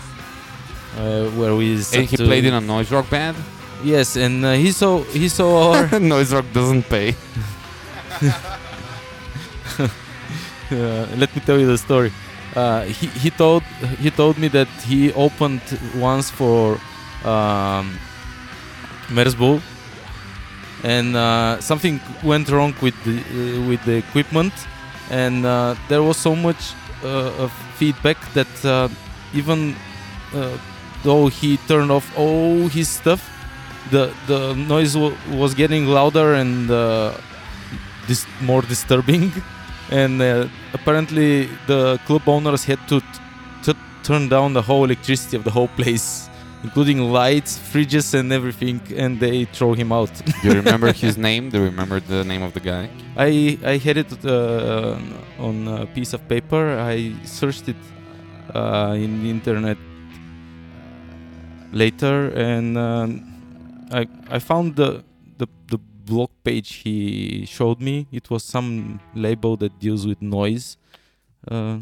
[0.97, 3.37] Uh, where we And he played in a noise rock band.
[3.85, 7.15] yes, and uh, he saw he saw our noise rock doesn't pay.
[10.69, 12.11] Uh, let me tell you the story.
[12.57, 13.63] Uh, he, he told
[14.01, 15.61] he told me that he opened
[15.95, 16.81] once for
[17.25, 17.97] um,
[19.09, 19.61] Merzbow,
[20.83, 24.53] and uh, something went wrong with the uh, with the equipment,
[25.11, 26.75] and uh, there was so much
[27.05, 27.49] uh,
[27.79, 28.89] feedback that uh,
[29.35, 29.75] even
[30.35, 30.57] uh,
[31.03, 33.23] though he turned off all his stuff,
[33.91, 34.97] the the noise
[35.31, 36.69] was getting louder and
[38.07, 39.33] dis- more disturbing.
[39.89, 40.21] And
[40.75, 43.01] apparently the club owners had to
[44.03, 46.29] turn down the whole electricity of the whole place
[46.65, 50.11] including lights fridges and everything and they throw him out
[50.43, 51.51] Do you remember his name?
[51.51, 52.89] Do you remember the name of the guy?
[53.17, 54.99] i i had it uh,
[55.39, 57.77] on a piece of paper i searched it
[58.55, 59.79] uh, in the internet
[61.73, 63.09] later and um,
[63.93, 65.03] i i found the
[65.39, 70.77] the the blog page he showed me it was some label that deals with noise
[71.51, 71.79] uh,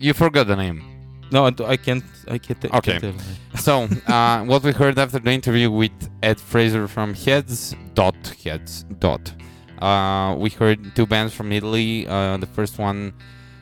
[0.00, 0.97] You forgot the name.
[1.30, 2.98] No I can't i can't, I Okay.
[3.00, 3.20] can't.
[3.58, 5.92] So, uh, what we heard after the interview with
[6.22, 9.32] Ed Fraser from Heads dot Heads dot.
[9.80, 12.06] Uh, we heard two bands from Italy.
[12.06, 13.12] Uh, the first one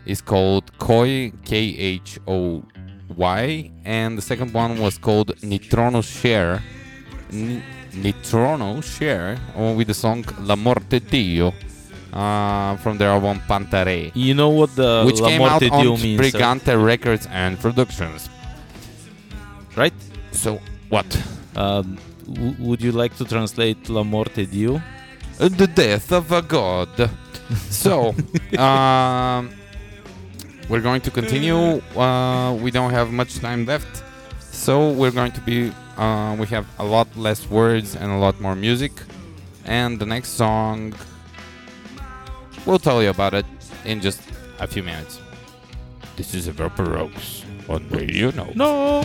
[0.06, 2.62] is called Khoy K H O
[3.16, 6.62] Y, and the second one was called Nitrono Share.
[7.32, 7.62] Ni-
[7.94, 9.38] Nitrono Share,
[9.76, 11.52] with the song La Morte Dio.
[12.16, 16.00] Uh, from their album Pantare, you know what the which La came out Morte on
[16.02, 16.20] means?
[16.20, 18.20] Brigante Records and Productions.
[19.76, 19.92] right
[20.32, 20.50] So,
[20.88, 21.06] what?
[21.56, 21.98] um,
[22.38, 24.80] w- would you like to translate La Morte Dio
[25.38, 26.88] Uh, the death of a god.
[27.82, 28.14] so,
[28.58, 29.50] um,
[30.70, 31.60] we're going to continue.
[32.04, 34.02] Uh, we don't have much time left,
[34.40, 35.58] so we're going to be.
[35.98, 38.92] Uh, we have a lot less words and a lot more music.
[39.66, 40.94] And the next song,
[42.66, 43.46] we'll tell you about it
[43.84, 44.20] in just
[44.58, 45.20] a few minutes.
[46.16, 48.50] This is Europa Rocks on Radio No.
[48.54, 49.04] no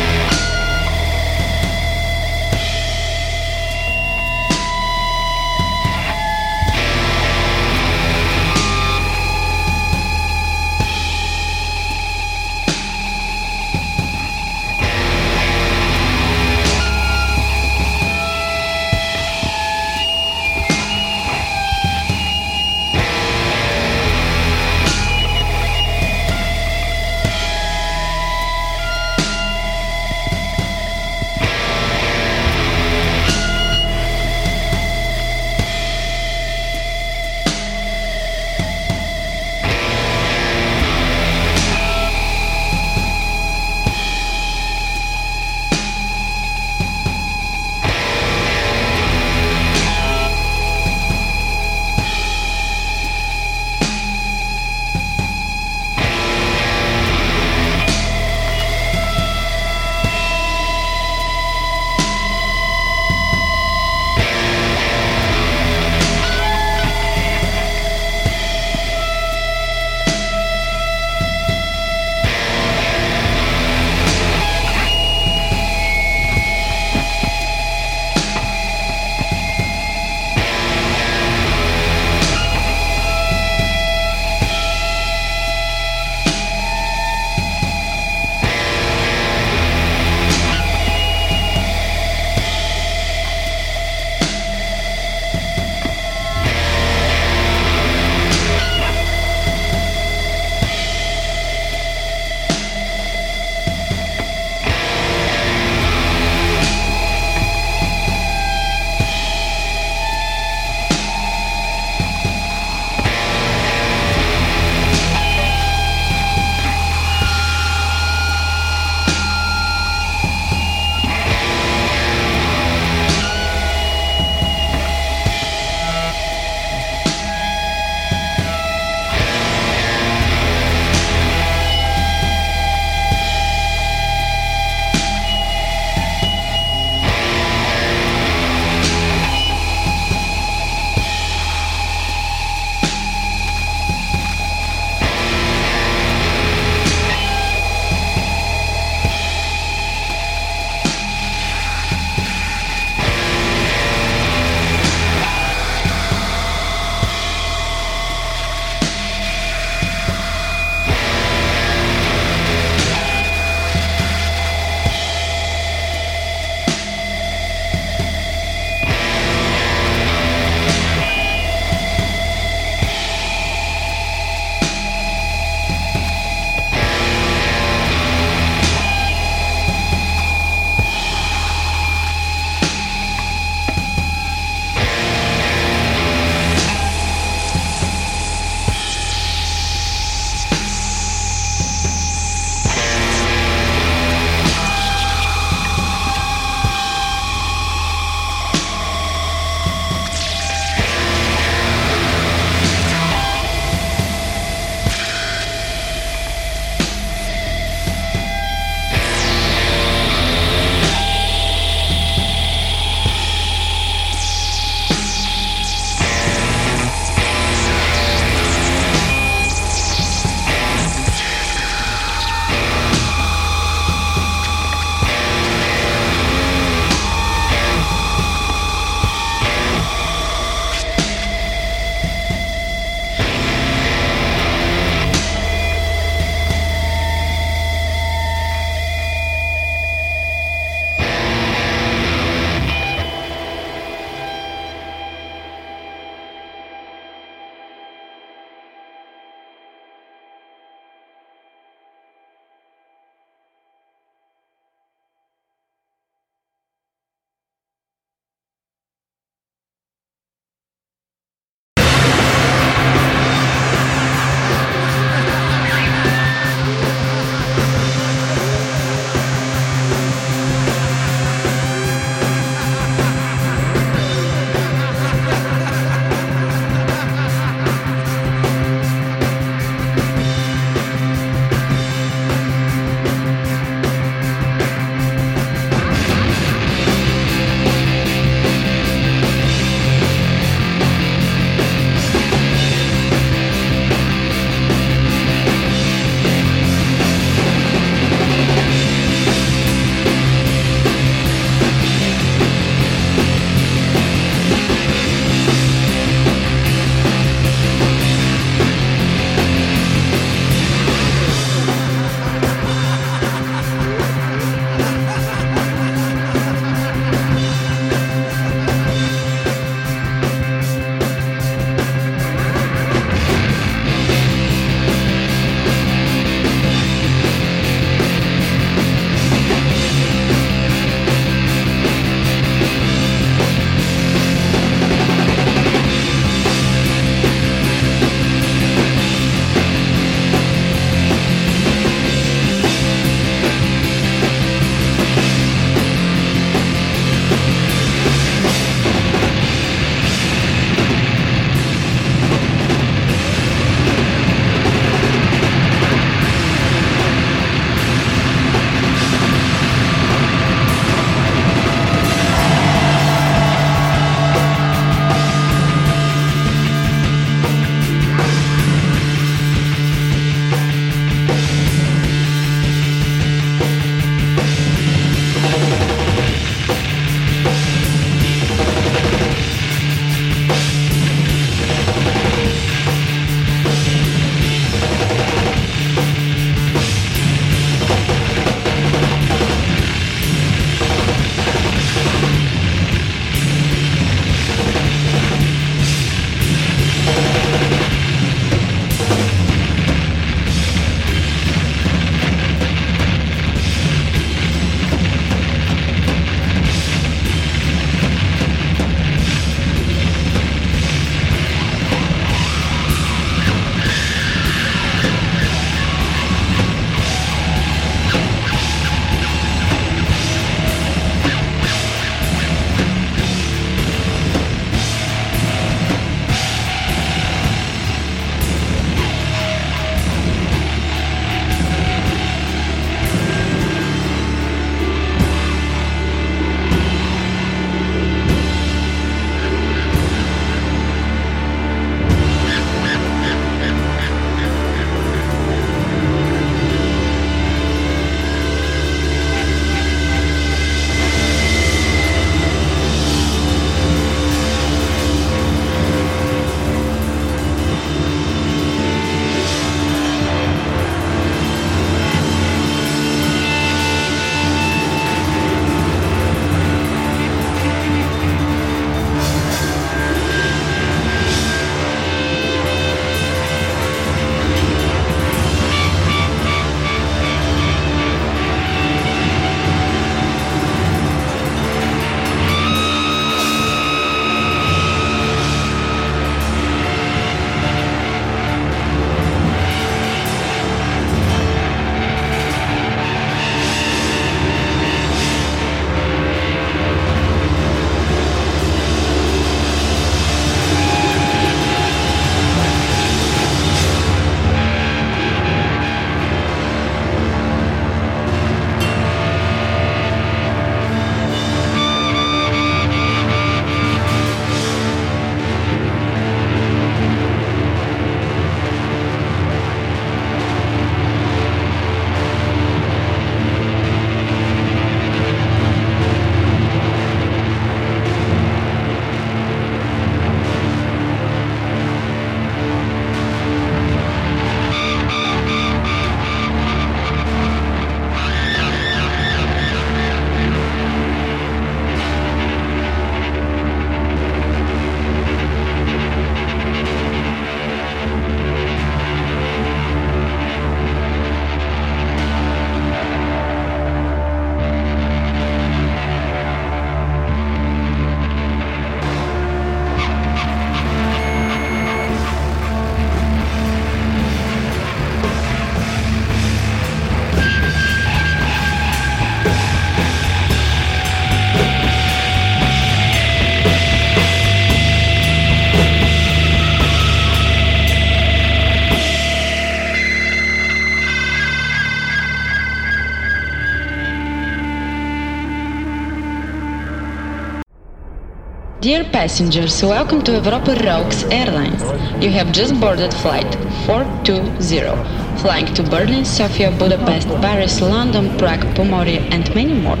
[589.14, 591.82] passengers, welcome to Europa Rocks Airlines.
[592.20, 593.54] You have just boarded flight
[593.86, 600.00] 420, flying to Berlin, Sofia, Budapest, Paris, London, Prague, Pomorie, and many more.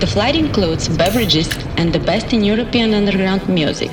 [0.00, 3.90] The flight includes beverages and the best in European underground music.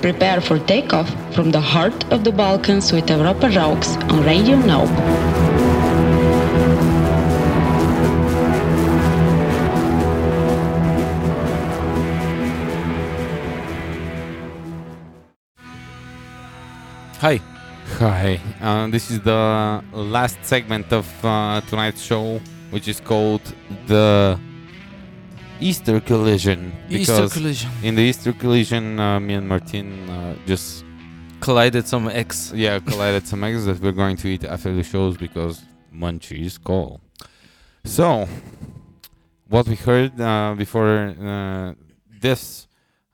[0.00, 5.49] Prepare for takeoff from the heart of the Balkans with Europa Rocks on Radio Nope.
[18.00, 22.40] Hi, uh, this is the last segment of uh, tonight's show,
[22.70, 23.42] which is called
[23.88, 24.40] the
[25.60, 26.72] Easter Collision.
[26.88, 27.70] Easter collision.
[27.82, 30.82] In the Easter Collision, uh, me and Martin uh, just
[31.40, 32.54] Collided some eggs.
[32.54, 35.62] yeah collided some eggs that we're going to eat after the shows because
[35.92, 37.02] munchies call.
[37.84, 38.26] So,
[39.46, 41.74] what we heard uh, before uh,
[42.18, 42.66] this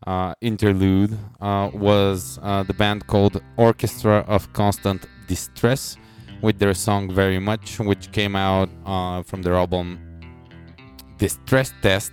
[0.06, 5.96] uh, interlude uh, was uh, the band called Orchestra of Constant Distress
[6.42, 9.98] with their song Very Much, which came out uh, from their album
[11.18, 12.12] Distress Test,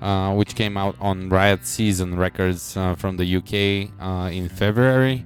[0.00, 5.24] uh, which came out on Riot Season Records uh, from the UK uh, in February.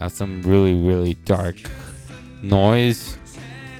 [0.00, 1.56] Has some really, really dark
[2.42, 3.16] noise.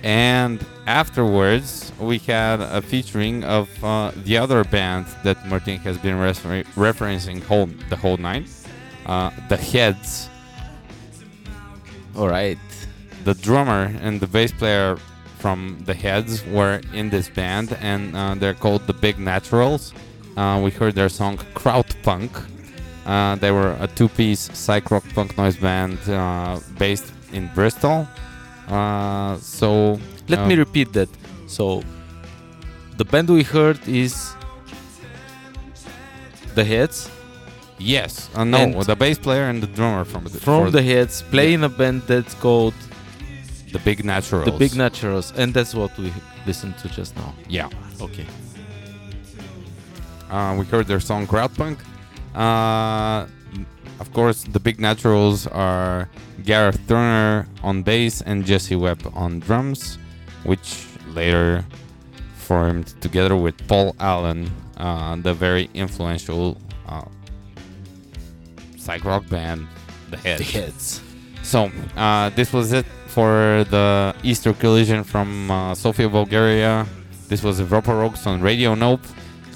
[0.07, 6.17] And afterwards, we had a featuring of uh, the other band that Martin has been
[6.17, 8.49] refer- referencing whole, the whole night,
[9.07, 10.31] uh, the Heads.
[12.15, 12.57] All right.
[13.25, 14.97] The drummer and the bass player
[15.41, 19.93] from the Heads were in this band, and uh, they're called the Big Naturals.
[20.37, 22.31] Uh, we heard their song Kraut Punk.
[23.07, 28.07] Uh, they were a two-piece psych rock punk noise band uh, based in Bristol.
[28.69, 29.99] Uh, so
[30.29, 31.09] Let uh, me repeat that.
[31.47, 31.83] So,
[32.97, 34.35] the band we heard is
[36.55, 37.11] the Heads
[37.79, 41.23] Yes, uh, no, And- the bass player and the drummer from the from the Heads
[41.23, 42.75] play in a band that's called
[43.73, 44.47] the Big Naturals.
[44.47, 46.13] the Big Naturals, and that's what we
[46.47, 47.35] listened to just now.
[47.49, 47.69] Yeah,
[48.01, 48.27] Okay.
[50.31, 51.79] uh, we heard their song Kraut Punk.
[52.35, 53.27] Uh,
[53.99, 56.09] of course, the Big Naturals are
[56.45, 59.99] Gareth Turner on bass and Jesse Webb on drums,
[60.45, 61.65] which later
[62.37, 66.57] formed together with Paul Allen, uh, the very influential
[66.87, 67.05] uh,
[68.77, 69.67] psych rock band,
[70.11, 70.39] The Heads.
[70.39, 71.01] The Heads.
[71.43, 76.87] So, uh, this was it for the Easter collision from uh, Sofia, Bulgaria.
[77.29, 79.01] This was Europa Rocks on Radio Nope.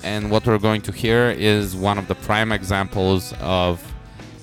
[0.02, 3.82] And what we're going to hear is one of the prime examples of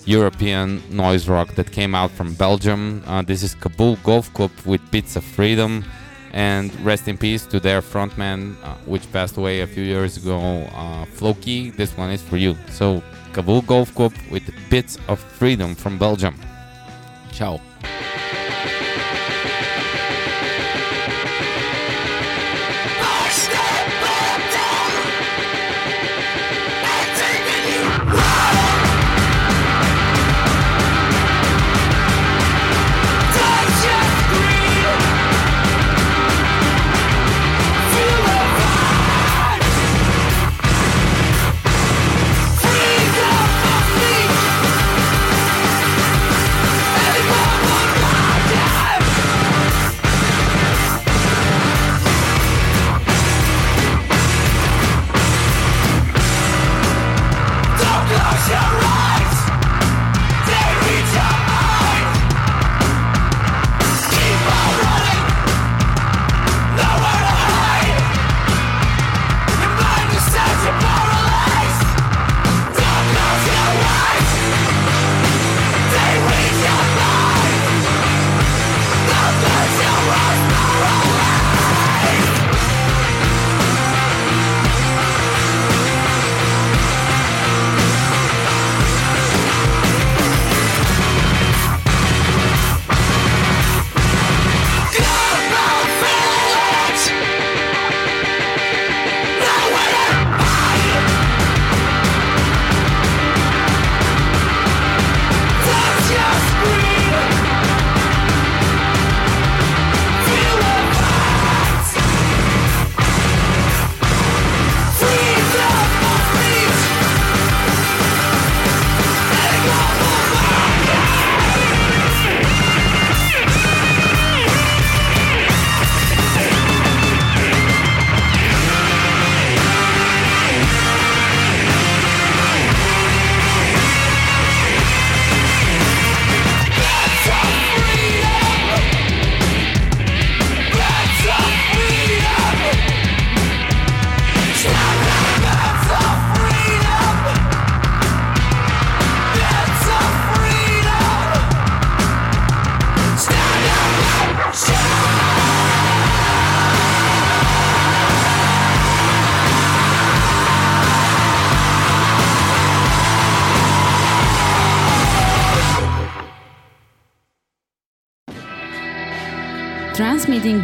[0.07, 3.03] European noise rock that came out from Belgium.
[3.05, 5.83] Uh, this is Kabul Golf Club with Bits of Freedom.
[6.31, 10.39] And rest in peace to their frontman, uh, which passed away a few years ago,
[10.73, 11.71] uh, Floki.
[11.71, 12.55] This one is for you.
[12.69, 13.03] So,
[13.33, 16.39] Kabul Golf Club with Bits of Freedom from Belgium.
[17.31, 17.59] Ciao.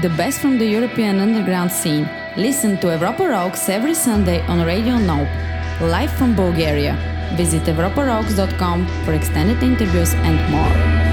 [0.03, 2.05] The best from the European underground scene.
[2.35, 5.29] Listen to Europa Rocks every Sunday on Radio Nope,
[5.79, 6.93] live from Bulgaria.
[7.37, 11.12] Visit europarocks.com for extended interviews and more.